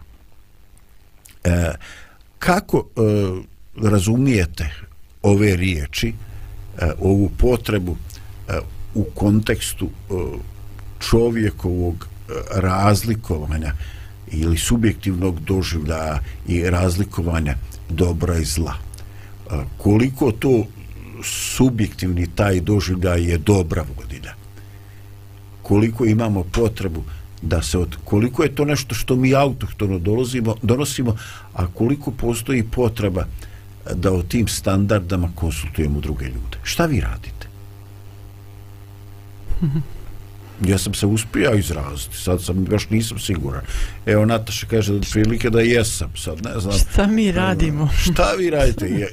[1.45, 1.73] E,
[2.39, 3.01] kako e,
[3.89, 4.88] razumijete
[5.23, 6.09] ove riječi,
[6.79, 7.97] e, ovu potrebu
[8.49, 8.59] e,
[8.95, 10.15] u kontekstu e,
[11.01, 12.09] čovjekovog
[12.55, 13.73] razlikovanja
[14.31, 17.55] ili subjektivnog doživljaja i razlikovanja
[17.89, 18.75] dobra i zla?
[19.79, 20.67] koliko to
[21.25, 24.35] subjektivni taj doživljaj je dobra vodilja
[25.69, 27.05] koliko imamo potrebu
[27.43, 31.17] da se od koliko je to nešto što mi autohtono dolazimo, donosimo
[31.55, 33.27] a koliko postoji potreba
[33.95, 37.49] da o tim standardama konsultujemo druge ljude šta vi radite
[40.67, 43.61] ja sam se uspio izraziti, sad sam još nisam siguran.
[44.07, 46.79] Evo Nataša kaže da prilike da jesam, sad ne znam.
[46.79, 47.89] Šta mi radimo?
[48.05, 48.87] Šta vi radite?
[48.87, 49.09] Je,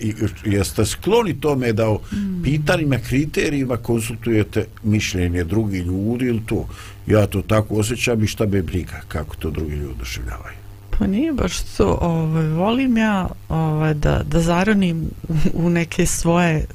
[0.45, 1.99] jeste skloni tome da o
[2.43, 6.67] pitanjima, kriterijima konsultujete mišljenje drugi ljudi ili to?
[7.07, 10.64] Ja to tako osjećam i šta me briga kako to drugi ljudi doživljavaju.
[10.97, 15.09] Pa nije baš to, ovaj, volim ja ovaj, da, da zaronim
[15.53, 16.65] u neke svoje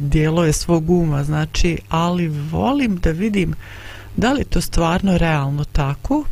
[0.00, 3.54] dijelove svog uma, znači, ali volim da vidim
[4.16, 6.24] da li to stvarno realno tako,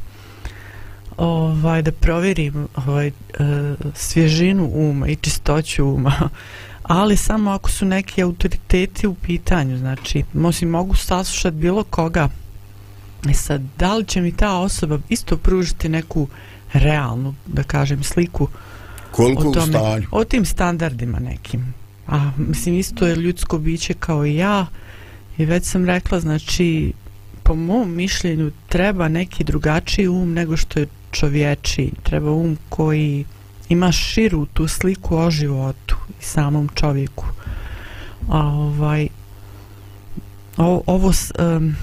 [1.17, 3.13] ovaj, da provjerim ovaj, e,
[3.95, 6.29] svježinu uma i čistoću uma,
[6.83, 12.29] ali samo ako su neki autoriteti u pitanju, znači, mosim, mogu saslušati bilo koga,
[13.31, 16.29] i sad, da li će mi ta osoba isto pružiti neku
[16.75, 18.49] realnu, da kažem, sliku
[19.11, 21.75] Koliko o, tome, o tim standardima nekim.
[22.07, 24.66] A mislim isto je ljudsko biće kao i ja.
[25.39, 26.93] I već sam rekla znači
[27.43, 33.25] po mom mišljenju treba neki drugačiji um nego što je čovječi treba um koji
[33.68, 37.27] ima širu tu sliku o životu i samom čovjeku.
[38.29, 39.09] A ovaj
[40.57, 41.12] o, ovo
[41.57, 41.77] um,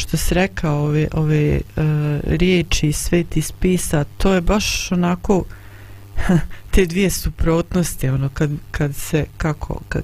[0.00, 1.82] što se rekao ove, ove uh,
[2.24, 5.44] riječi sveti spisa to je baš onako
[6.70, 10.02] te dvije suprotnosti ono kad, kad se kako kad,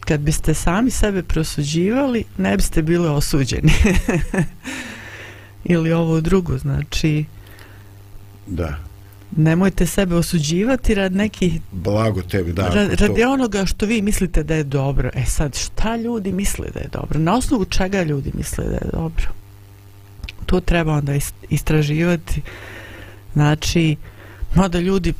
[0.00, 3.72] kad biste sami sebe prosuđivali ne biste bili osuđeni.
[5.64, 7.24] Ili ovo drugo znači
[8.46, 8.91] da
[9.36, 13.32] nemojte sebe osuđivati rad nekih blago tebi da rad, radi to...
[13.32, 15.10] onoga što vi mislite da je dobro.
[15.14, 17.18] E sad šta ljudi misle da je dobro?
[17.18, 19.28] Na osnovu čega ljudi misle da je dobro?
[20.46, 21.12] To treba onda
[21.48, 22.42] istraživati.
[23.32, 23.96] Znači
[24.54, 25.14] mada ljudi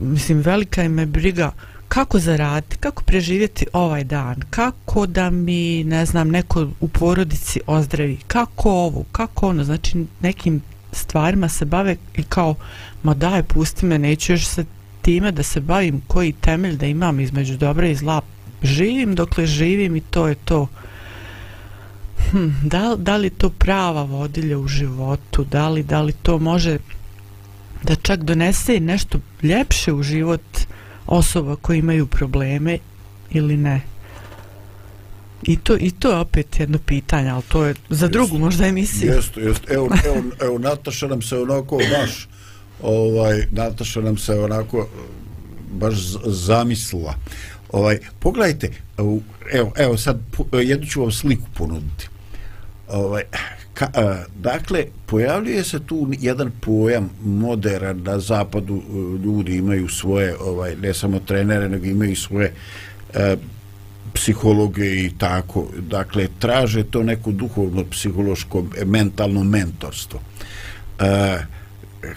[0.00, 1.52] mislim velika im je briga
[1.88, 8.18] kako zaraditi, kako preživjeti ovaj dan, kako da mi, ne znam, neko u porodici ozdravi,
[8.26, 10.62] kako ovo, kako ono, znači nekim
[10.98, 12.54] stvarima se bave i kao,
[13.02, 14.64] ma daj, pusti me, neću još se
[15.02, 18.20] time da se bavim koji temelj da imam između dobra i zla.
[18.62, 20.66] Živim dokle živim i to je to.
[22.30, 26.78] Hm, da, da li to prava vodilja u životu, da li, da li to može
[27.82, 30.58] da čak donese nešto ljepše u život
[31.06, 32.78] osoba koji imaju probleme
[33.30, 33.80] ili ne.
[35.42, 38.66] I to, i to je opet jedno pitanje, ali to je za jest, drugu možda
[38.66, 39.12] emisiju.
[39.12, 39.74] Jeste, jeste.
[39.74, 42.28] Evo, evo, evo, Nataša nam se onako baš,
[42.82, 44.88] ovaj, Nataša nam se onako
[45.70, 47.14] baš zamislila.
[47.72, 48.70] Ovaj, pogledajte,
[49.52, 50.20] evo, evo sad
[50.52, 52.08] jednu ću vam sliku ponuditi.
[52.88, 53.22] Ovaj,
[53.78, 58.82] Ka, a, dakle, pojavljuje se tu jedan pojam modern na zapadu
[59.24, 62.54] ljudi imaju svoje, ovaj ne samo trenere, nego imaju svoje
[63.14, 63.36] a,
[64.14, 65.66] psihologe i tako.
[65.90, 70.20] Dakle, traže to neko duhovno, psihološko, mentalno mentorstvo.
[70.98, 71.38] E,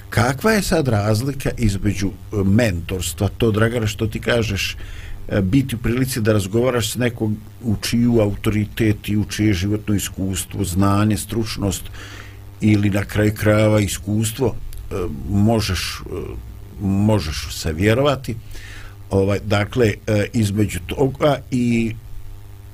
[0.09, 4.77] kakva je sad razlika između e, mentorstva, to, Dragana, što ti kažeš,
[5.27, 7.31] e, biti u prilici da razgovaraš s nekog
[7.63, 11.83] u čiju autoritet i u čije životno iskustvo, znanje, stručnost
[12.61, 14.95] ili na kraju krajeva iskustvo e,
[15.29, 16.01] možeš
[16.81, 18.35] možeš se vjerovati
[19.11, 21.95] ovaj dakle e, između toga i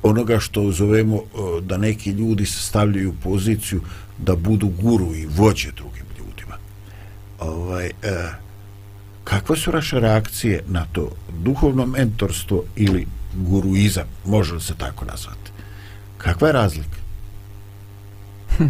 [0.04, 1.22] onoga što zovemo e,
[1.62, 3.82] da neki ljudi se stavljaju u poziciju
[4.18, 6.58] da budu guru i vođe drugim ljudima
[7.40, 7.92] ovaj e,
[9.24, 11.12] kakve su vaše reakcije na to
[11.44, 15.52] duhovno mentorstvo ili guruizam, može li se tako nazvati?
[16.18, 16.98] Kakva je razlika?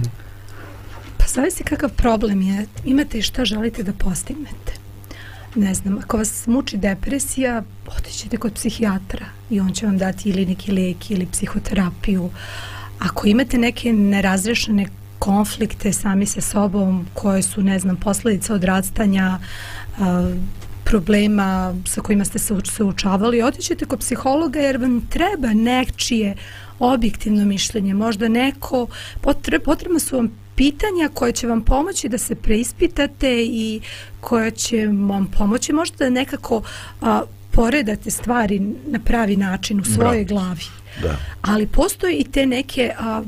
[1.18, 2.66] Pa zavisi kakav problem je.
[2.86, 4.77] Imate i šta želite da postignete.
[5.56, 7.64] Ne znam, ako vas muči depresija,
[7.98, 12.30] otićete kod psihijatra i on će vam dati ili neki lijek ili psihoterapiju.
[13.00, 14.88] Ako imate neke nerazrešene
[15.20, 19.40] konflikte sami sa sobom koje su, ne znam, posljedice odrastanja,
[20.84, 26.36] problema sa kojima ste se suočavali, otićete kod psihologa jer vam treba nečije
[26.80, 27.94] objektivno mišljenje.
[27.94, 28.88] Možda neko,
[29.64, 33.82] potrebno su vam pitanja koje će vam pomoći da se preispitate i
[34.20, 36.62] koje će vam pomoći možda da nekako
[37.02, 40.28] a, poredate stvari na pravi način u svojoj Brat.
[40.28, 40.64] glavi.
[41.02, 41.18] Da.
[41.42, 43.24] Ali postoje i te neke a,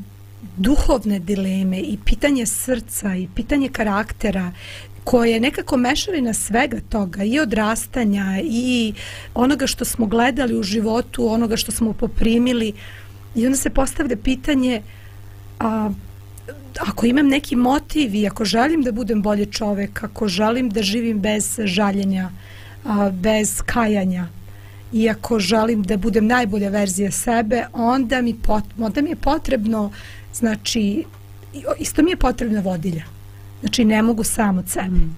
[0.57, 4.51] duhovne dileme i pitanje srca i pitanje karaktera
[5.03, 8.93] koje je nekako mešavina svega toga i odrastanja i
[9.33, 12.73] onoga što smo gledali u životu, onoga što smo poprimili
[13.35, 14.81] i onda se postavlja pitanje
[15.59, 15.89] a,
[16.79, 21.19] ako imam neki motiv i ako želim da budem bolji čovek, ako želim da živim
[21.19, 22.29] bez žaljenja,
[23.11, 24.27] bez kajanja
[24.93, 29.91] i ako želim da budem najbolja verzija sebe, onda mi, pot, onda mi je potrebno
[30.33, 31.05] znači
[31.79, 33.03] isto mi je potrebna vodilja
[33.61, 35.15] znači ne mogu sam od sebe mm.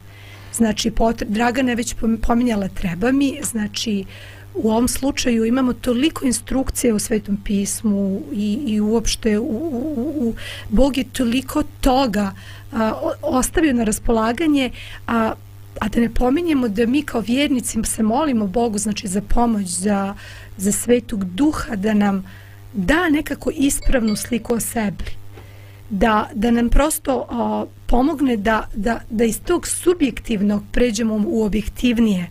[0.53, 4.05] znači potre, Dragana je već pominjala treba mi znači
[4.53, 10.33] u ovom slučaju imamo toliko instrukcije u svetom pismu i, i uopšte u, u, u,
[10.69, 12.31] Bog je toliko toga
[12.71, 14.71] a, ostavio na raspolaganje
[15.07, 15.33] a,
[15.79, 20.15] a da ne pominjemo da mi kao vjernici se molimo Bogu znači za pomoć za,
[20.57, 22.23] za svetog duha da nam
[22.73, 25.05] da nekako ispravnu sliku o sebi.
[25.89, 32.29] Da, da nam prosto a, pomogne da, da, da iz tog subjektivnog pređemo u objektivnije.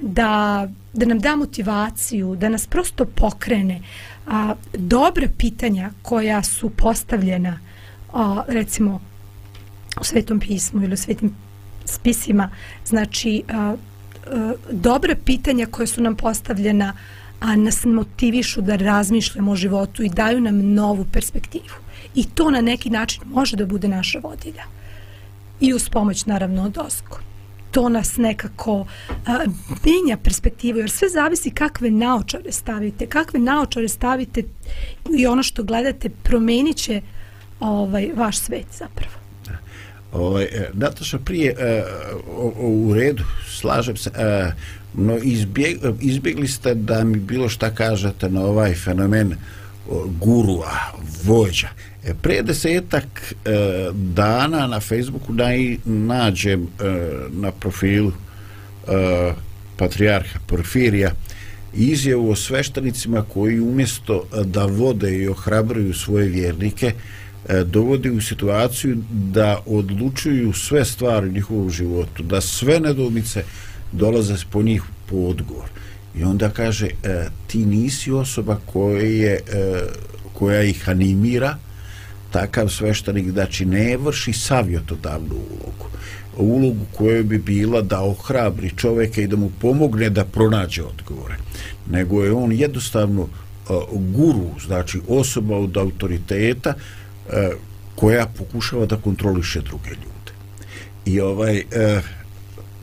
[0.00, 3.80] Da, da nam da motivaciju da nas prosto pokrene
[4.26, 7.58] a, dobra pitanja koja su postavljena
[8.12, 9.00] a, recimo
[10.00, 11.34] u svetom pismu ili u svetim
[11.84, 12.50] spisima
[12.86, 13.76] znači a,
[14.26, 16.92] a, dobra pitanja koja su nam postavljena
[17.40, 21.84] a nas motivišu da razmišljamo o životu i daju nam novu perspektivu
[22.14, 24.64] i to na neki način može da bude naša vodilja
[25.60, 27.33] i uz pomoć naravno od oskona
[27.74, 28.86] to nas nekako
[29.84, 34.42] menja perspektivu jer sve zavisi kakve naočare stavite kakve naočare stavite
[35.18, 37.00] i ono što gledate promenit će
[37.60, 39.14] ovaj, vaš svet zapravo
[40.12, 41.56] Ovaj, e, Nataša, prije
[42.36, 44.52] uh, u redu, slažem se, uh,
[44.94, 50.70] no izbjeg, izbjegli ste da mi bilo šta kažete na ovaj fenomen uh, gurua,
[51.24, 51.68] vođa.
[52.06, 56.66] E, Pre desetak e, dana na Facebooku naj, nađem e,
[57.30, 59.32] na profilu e,
[59.76, 61.10] patrijarha Porfirija
[61.74, 66.92] izjavu o sveštenicima koji umjesto e, da vode i ohrabruju svoje vjernike
[67.48, 73.44] e, dovodi u situaciju da odlučuju sve stvari u njihovom životu, da sve nedomice
[73.92, 75.68] dolaze po njih po odgovor.
[76.18, 79.82] I onda kaže, e, ti nisi osoba koja, je, e,
[80.32, 81.58] koja ih animira,
[82.34, 85.86] takav sveštenik znači ne vrši savjetodavnu ulogu.
[86.36, 91.36] Ulogu koja bi bila da ohrabri čoveka i da mu pomogne da pronađe odgovore.
[91.90, 93.30] Nego je on jednostavno uh,
[94.16, 97.34] guru znači osoba od autoriteta uh,
[97.94, 100.32] koja pokušava da kontroliše druge ljude.
[101.06, 102.04] I ovaj uh,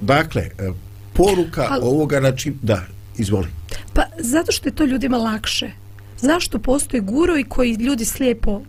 [0.02, 0.76] dakle uh,
[1.14, 2.84] poruka Ali, ovoga znači da
[3.18, 3.48] izvoli.
[3.94, 5.72] Pa zato što je to ljudima lakše.
[6.18, 8.62] Zašto postoje gurovi koji ljudi slijepo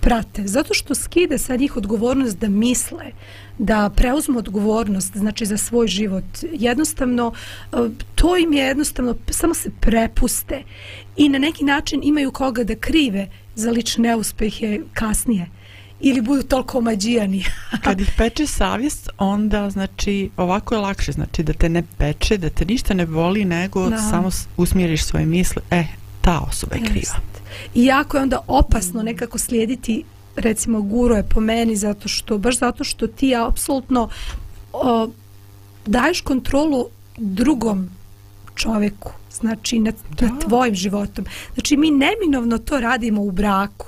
[0.00, 3.04] prate, zato što skide sa njih odgovornost da misle,
[3.58, 6.24] da preuzmu odgovornost znači za svoj život.
[6.52, 7.32] Jednostavno,
[7.72, 7.76] e,
[8.14, 10.62] to im je jednostavno, samo se prepuste
[11.16, 15.46] i na neki način imaju koga da krive za lične neuspehe kasnije
[16.00, 17.44] ili budu toliko omađijani.
[17.84, 22.50] Kad ih peče savjest, onda znači ovako je lakše, znači da te ne peče, da
[22.50, 23.98] te ništa ne boli, nego da.
[23.98, 25.84] samo usmjeriš svoje misle, e,
[26.20, 26.96] ta osoba je kriva.
[26.98, 27.35] Jest.
[27.74, 30.04] I jako je onda opasno nekako slijediti
[30.36, 34.08] recimo guru je po meni zato što baš zato što ti apsolutno
[34.72, 35.08] o,
[35.86, 36.86] daješ kontrolu
[37.16, 37.90] drugom
[38.54, 41.24] čoveku, znači nad, nad tvojim životom.
[41.54, 43.86] Znači mi neminovno to radimo u braku.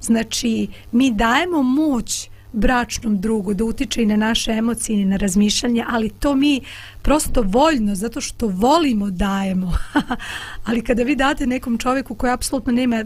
[0.00, 5.84] Znači mi dajemo moć bračnom drugu da utiče i na naše emocije i na razmišljanje,
[5.88, 6.60] ali to mi
[7.02, 9.72] prosto voljno, zato što volimo dajemo.
[10.66, 13.04] ali kada vi date nekom čovjeku koji apsolutno nema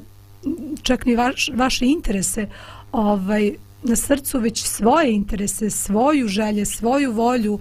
[0.83, 2.49] čak ni vaš, vaše interese
[2.93, 7.59] ovaj, na srcu već svoje interese, svoju želje, svoju volju,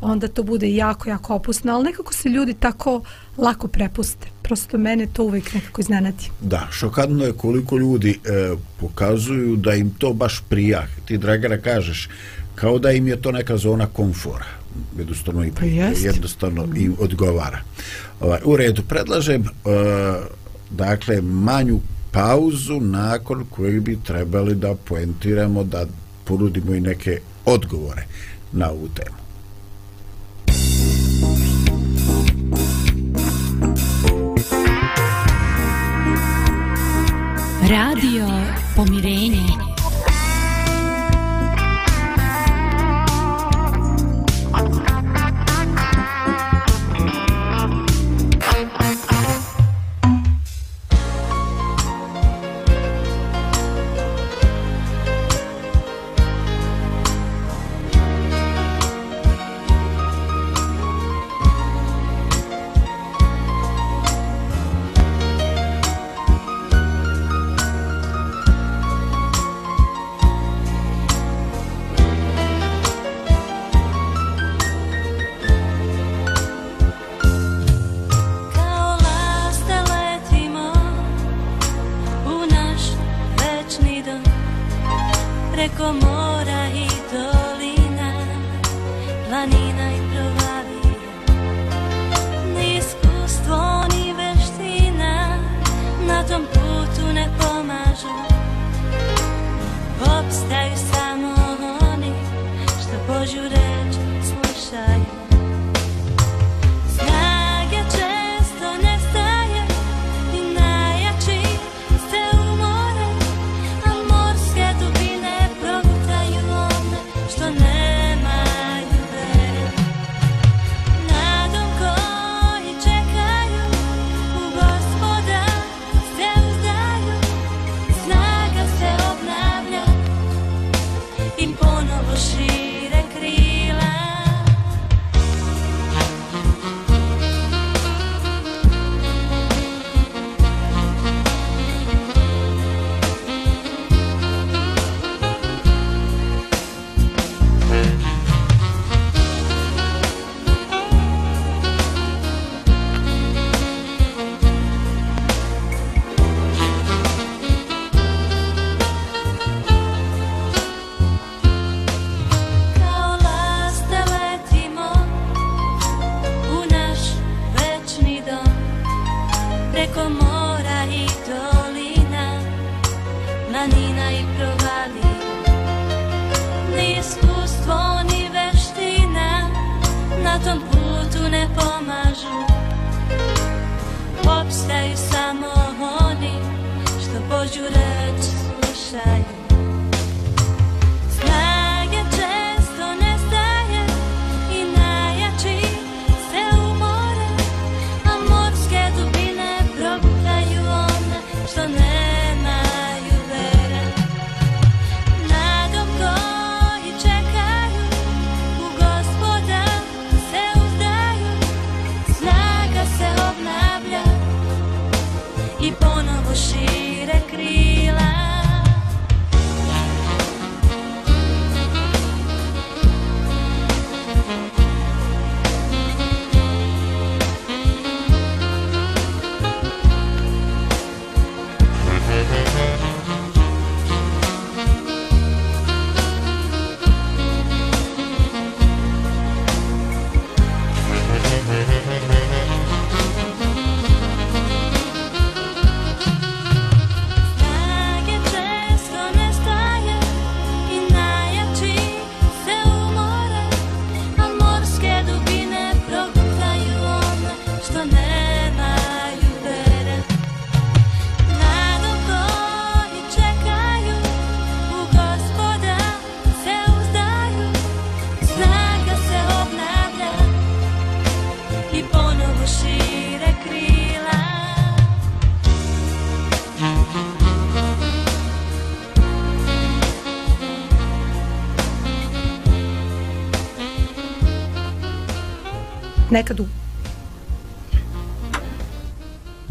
[0.00, 3.02] onda to bude jako, jako opusno, ali nekako se ljudi tako
[3.36, 4.37] lako prepuste.
[4.48, 6.30] Prosto mene to uvijek nekako iznenadi.
[6.40, 10.86] Da, šokadno je koliko ljudi e, pokazuju da im to baš prija.
[11.04, 12.08] Ti, Dragana, kažeš,
[12.54, 14.46] kao da im je to neka zona komfora.
[14.98, 15.64] Jednostavno, i, Pa
[16.00, 17.60] jednostavno im odgovara.
[18.20, 19.48] Ovaj, u redu, predlažem e,
[20.70, 21.80] dakle, manju
[22.12, 25.86] pauzu nakon koje bi trebali da poentiramo, da
[26.24, 28.06] ponudimo i neke odgovore
[28.52, 29.17] na ovu temu.
[37.68, 38.26] Radio
[38.74, 39.57] Pomirenje.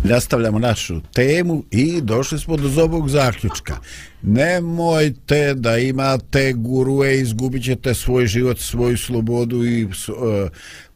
[0.09, 3.77] Nastavljamo našu temu i došli smo do zobog zaključka.
[4.21, 9.91] Nemojte da imate gurue, izgubit ćete svoj život, svoju slobodu i uh,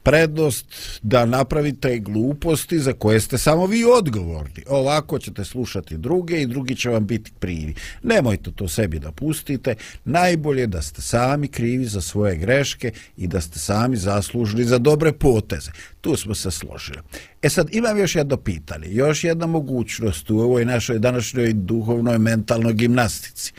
[0.04, 0.66] prednost
[1.02, 4.64] da napravite gluposti za koje ste samo vi odgovorni.
[4.68, 7.76] Ovako ćete slušati druge i drugi će vam biti krivi.
[8.04, 9.76] Nemojte to sebi da pustite.
[10.06, 15.12] Najbolje da ste sami krivi za svoje greške i da ste sami zaslužili za dobre
[15.12, 15.72] poteze.
[16.02, 17.00] Tu smo se složili.
[17.42, 22.74] E sad, imam još jedno pitanje, još jedna mogućnost u ovoj našoj današnjoj duhovnoj mentalnoj
[22.74, 23.54] gimnastici.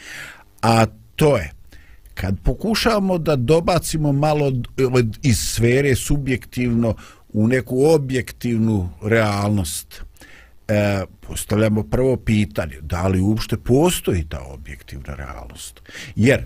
[0.62, 0.86] A
[1.16, 1.61] to je,
[2.14, 4.52] kad pokušavamo da dobacimo malo
[5.22, 6.94] iz sfere subjektivno
[7.32, 10.02] u neku objektivnu realnost,
[10.68, 15.80] e, postavljamo prvo pitanje, da li uopšte postoji ta objektivna realnost?
[16.16, 16.44] Jer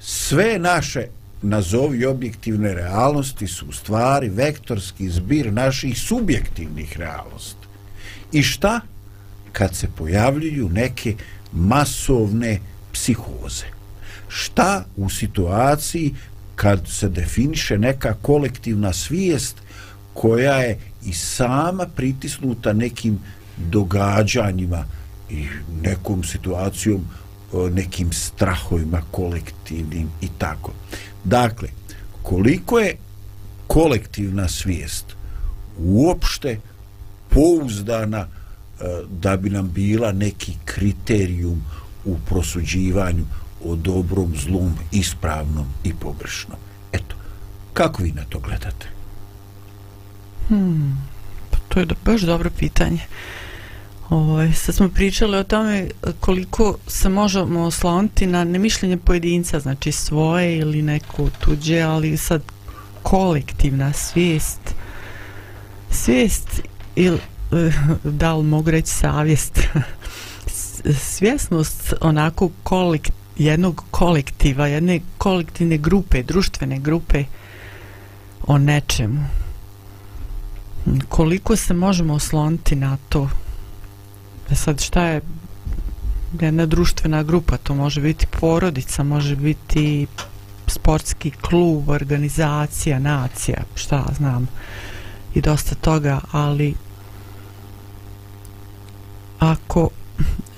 [0.00, 1.06] sve naše
[1.42, 7.66] nazovi objektivne realnosti su u stvari vektorski zbir naših subjektivnih realnosti.
[8.32, 8.80] I šta?
[9.52, 11.14] Kad se pojavljuju neke
[11.52, 12.60] masovne
[12.92, 13.77] psihoze.
[14.28, 16.14] Šta u situaciji
[16.56, 19.56] kad se definiše neka kolektivna svijest
[20.14, 23.18] koja je i sama pritisnuta nekim
[23.56, 24.84] događanjima
[25.30, 25.46] i
[25.82, 27.04] nekom situacijom,
[27.72, 30.72] nekim strahovima kolektivnim i tako.
[31.24, 31.68] Dakle,
[32.22, 32.96] koliko je
[33.66, 35.04] kolektivna svijest
[35.78, 36.60] uopšte
[37.28, 38.26] pouzdana e,
[39.20, 41.64] da bi nam bila neki kriterijum
[42.04, 43.24] u prosuđivanju
[43.64, 46.58] o dobrom, zlom, ispravnom i pogrešnom.
[46.92, 47.16] Eto,
[47.72, 48.86] kako vi na to gledate?
[50.48, 51.08] Hmm,
[51.50, 53.00] pa to je do, baš dobro pitanje.
[54.10, 55.88] Ovaj, sad smo pričali o tome
[56.20, 62.42] koliko se možemo osloniti na nemišljenje pojedinca, znači svoje ili neko tuđe, ali sad
[63.02, 64.60] kolektivna svijest,
[65.90, 66.60] svijest
[66.96, 67.18] ili
[67.52, 67.72] eh,
[68.04, 69.60] da li mogu reći savjest,
[71.16, 77.24] svjesnost onako kolek, jednog kolektiva, jedne kolektivne grupe, društvene grupe
[78.46, 79.24] o nečemu.
[81.08, 83.28] Koliko se možemo osloniti na to?
[84.50, 85.20] E sad šta je
[86.40, 87.56] jedna društvena grupa?
[87.56, 90.06] To može biti porodica može biti
[90.66, 94.48] sportski klub organizacija nacija šta znam
[95.34, 96.74] i dosta toga ali
[99.38, 99.80] ako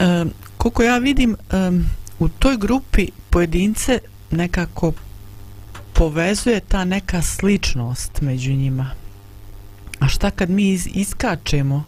[0.01, 1.85] um, koliko ja vidim um,
[2.21, 3.99] u toj grupi pojedince
[4.31, 4.93] nekako
[5.93, 8.91] povezuje ta neka sličnost među njima
[10.01, 11.85] A šta kad mi iz, iskačemo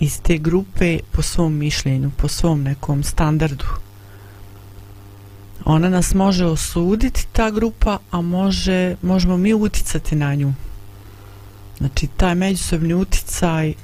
[0.00, 3.64] iz te grupe po svom mišljenju, po svom nekom standardu?
[5.64, 10.52] Ona nas može osuditi, ta grupa, a može, možemo mi uticati na nju.
[11.78, 13.74] Znači, taj međusobni uticaj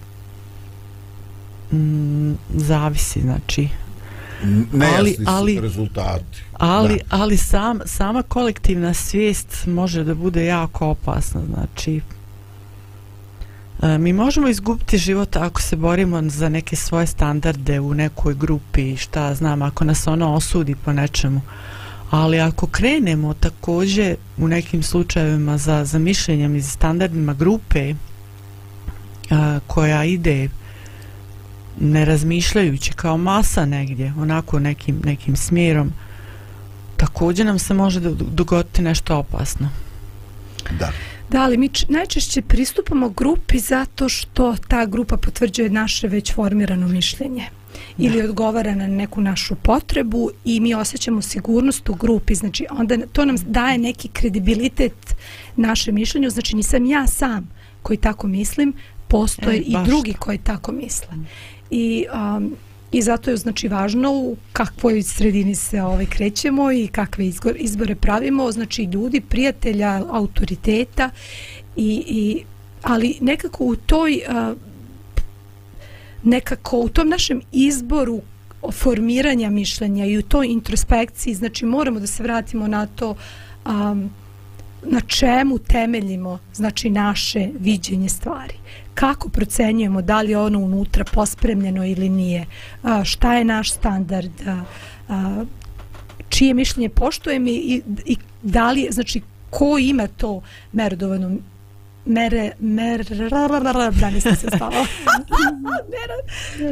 [1.72, 3.68] mm, zavisi, znači,
[5.16, 6.43] Su ali- rezultati.
[6.53, 7.16] ali, Da.
[7.16, 12.01] ali sam, sama kolektivna svijest može da bude jako opasna, znači
[13.82, 18.97] e, mi možemo izgubiti život ako se borimo za neke svoje standarde u nekoj grupi,
[18.97, 21.40] šta znam, ako nas ono osudi po nečemu.
[22.11, 27.95] Ali ako krenemo takođe u nekim slučajevima za, za mišljenjem i za standardima grupe
[29.30, 30.49] a, koja ide
[31.81, 35.93] ne razmišljajući kao masa negdje, onako nekim, nekim smjerom,
[36.97, 39.68] također nam se može do- dogoditi nešto opasno.
[40.79, 40.93] Da.
[41.31, 47.45] Da, ali mi najčešće pristupamo grupi zato što ta grupa potvrđuje naše već formirano mišljenje
[47.99, 53.25] ili odgovara na neku našu potrebu i mi osjećamo sigurnost u grupi, znači onda to
[53.25, 55.14] nam daje neki kredibilitet
[55.57, 57.49] našem mišljenju, znači nisam ja sam
[57.83, 58.73] koji tako mislim,
[59.09, 60.18] postoje E, i drugi to.
[60.18, 61.09] koji tako misle.
[61.73, 62.57] I um,
[62.93, 68.51] I zato je znači važno u kakvoj sredini se ovaj krećemo i kakve izbore pravimo,
[68.53, 71.11] znači ljudi, prijatelja, autoriteta
[71.77, 72.45] i, i
[72.83, 74.55] ali nekako u toj a,
[76.23, 78.20] nekako u tom našem izboru
[78.73, 83.14] formiranja mišljenja i u toj introspekciji, znači moramo da se vratimo na to
[83.66, 84.11] um,
[84.85, 88.55] na čemu temeljimo znači naše viđenje stvari
[88.95, 92.47] kako procenjujemo da li je ono unutra pospremljeno ili nije?
[93.05, 94.32] Šta je naš standard?
[96.28, 99.20] Čije mišljenje poštujemo i, i da li je, znači
[99.51, 101.36] ko ima to merodovano?
[102.07, 103.05] Mere mer
[103.93, 104.86] da nisam se stala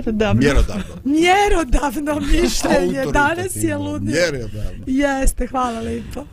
[0.07, 0.85] Da, Mjerodavno.
[1.05, 3.13] mjerodavno mišljenje.
[3.13, 4.85] Danas je ludno Mjerodavno.
[4.87, 6.25] jeste hvala lepo.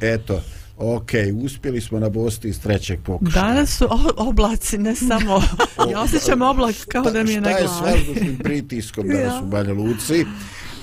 [0.00, 0.42] Eto,
[0.78, 3.42] Ok, uspjeli smo na Bosti iz trećeg pokušaja.
[3.44, 5.42] Danas su oblaci, ne samo...
[5.92, 7.98] ja osjećam oblak kao da mi je na Šta je s glavi.
[7.98, 9.40] vazdušnim pritiskom danas Ja.
[9.42, 10.24] u Banja Luci?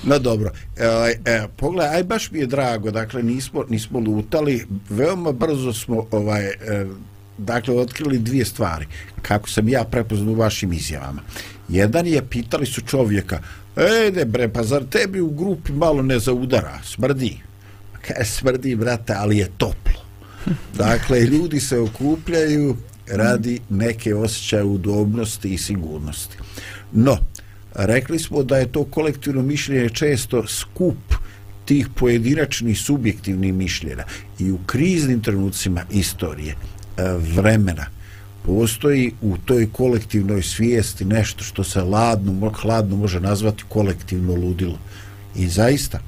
[0.04, 0.84] No dobro, e,
[1.24, 6.46] e, pogledaj, aj baš mi je drago, dakle nismo, nismo lutali, veoma brzo smo ovaj,
[6.46, 6.86] e,
[7.38, 8.86] dakle otkrili dvije stvari,
[9.22, 11.22] kako sam ja prepoznao u vašim izjavama.
[11.68, 13.38] Jedan je, pitali su čovjeka,
[14.06, 17.38] ede bre, pa zar tebi u grupi malo ne zaudara, smrdi?
[18.06, 20.04] Kaj e, smrdi, brate, ali je toplo.
[20.74, 22.76] Dakle, ljudi se okupljaju
[23.06, 26.36] radi neke osjećaje udobnosti i sigurnosti.
[26.92, 27.18] No,
[27.74, 31.14] rekli smo da je to kolektivno mišljenje često skup
[31.64, 34.04] tih pojedinačnih subjektivnih mišljenja
[34.38, 36.56] i u kriznim trenucima istorije, e,
[37.12, 37.86] vremena,
[38.46, 44.78] postoji u toj kolektivnoj svijesti nešto što se ladno, hladno može nazvati kolektivno ludilo.
[45.36, 46.00] I zaista,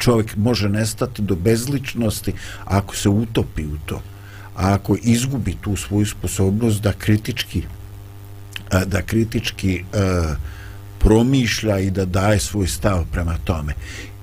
[0.00, 2.32] čovjek može nestati do bezličnosti
[2.64, 4.02] ako se utopi u to.
[4.56, 7.62] A ako izgubi tu svoju sposobnost da kritički
[8.86, 10.34] da kritički a,
[10.98, 13.74] promišlja i da daje svoj stav prema tome.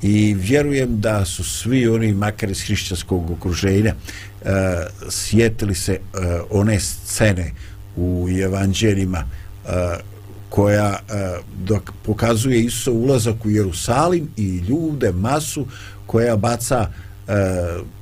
[0.01, 3.95] I vjerujem da su svi oni, makar iz hrišćanskog okruženja,
[4.45, 5.99] a, sjetili se
[6.49, 7.51] one scene
[7.95, 9.23] u evanđeljima
[10.49, 15.65] koja e, dok pokazuje isto ulazak u Jerusalim i ljude, masu
[16.05, 16.87] koja baca
[17.27, 17.33] e,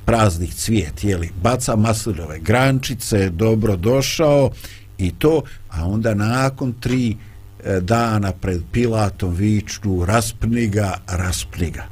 [0.05, 4.51] praznih cvijet, jeli, baca maslinove grančice, dobro došao
[4.97, 7.17] i to, a onda nakon tri
[7.63, 11.85] e, dana pred Pilatom vičnu raspni ga, raspni ga.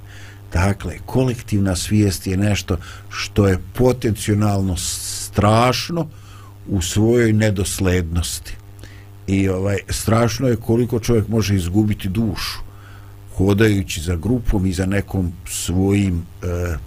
[0.53, 2.77] Dakle, kolektivna svijest je nešto
[3.09, 6.07] što je potencijalno strašno
[6.67, 8.62] u svojoj nedoslednosti
[9.27, 12.59] i ovaj strašno je koliko čovjek može izgubiti dušu
[13.37, 16.77] hodajući za grupom i za nekom svojim e,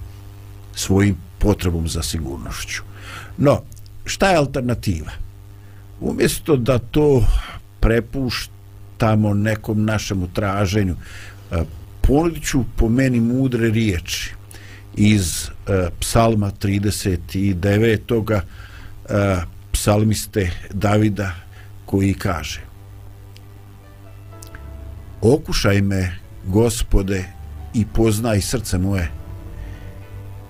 [0.74, 2.82] svojim potrebom za sigurnošću.
[3.39, 3.62] No,
[4.05, 5.11] šta je alternativa?
[6.01, 7.24] Umjesto da to
[7.80, 10.97] prepuštamo nekom našemu traženju,
[11.51, 11.62] e,
[12.01, 14.34] ponudit ću po meni mudre riječi
[14.97, 18.41] iz e, psalma 39.
[19.09, 19.37] E,
[19.72, 21.45] psalmiste Davida
[21.87, 22.66] koji kaže
[25.20, 27.24] Okušaj me, gospode,
[27.74, 29.11] i poznaj srce moje.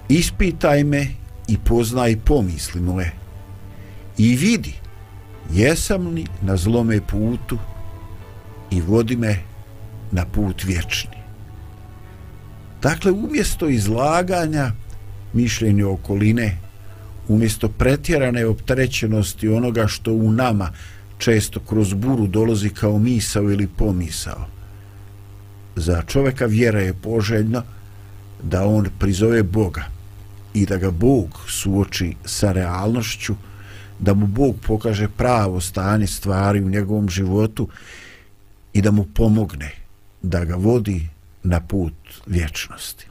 [0.09, 1.07] Ispitaj me
[1.49, 3.13] i poznaj pomisli moje.
[4.19, 4.75] I vidi,
[5.53, 7.59] jesam li na zlome putu
[8.71, 9.39] i vodi me
[10.13, 11.17] na put vječni.
[12.83, 14.73] Dakle, umjesto izlaganja
[15.33, 16.57] mišljenja okoline,
[17.29, 20.73] umjesto pretjerane opterećenosti onoga što u nama
[21.19, 24.47] često kroz buru dolazi kao misao ili pomisao.
[25.77, 27.63] Za čoveka vjera je poželjna
[28.43, 29.85] da on prizove Boga
[30.55, 33.35] i da ga Bog suoči sa realnošću,
[33.99, 37.69] da mu Bog pokaže pravo stanje stvari u njegovom životu
[38.73, 39.73] i da mu pomogne
[40.23, 41.09] da ga vodi
[41.43, 41.95] na put
[42.27, 43.07] vječnosti.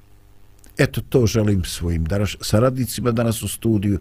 [0.78, 2.06] Eto to želim svojim
[2.42, 4.00] saradnicima danas u studiju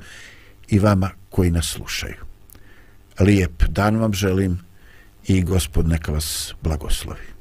[0.68, 2.33] i vama koji nas slušaju.
[3.20, 4.58] Lijep dan vam želim
[5.26, 7.33] i gospod neka vas blagoslovi.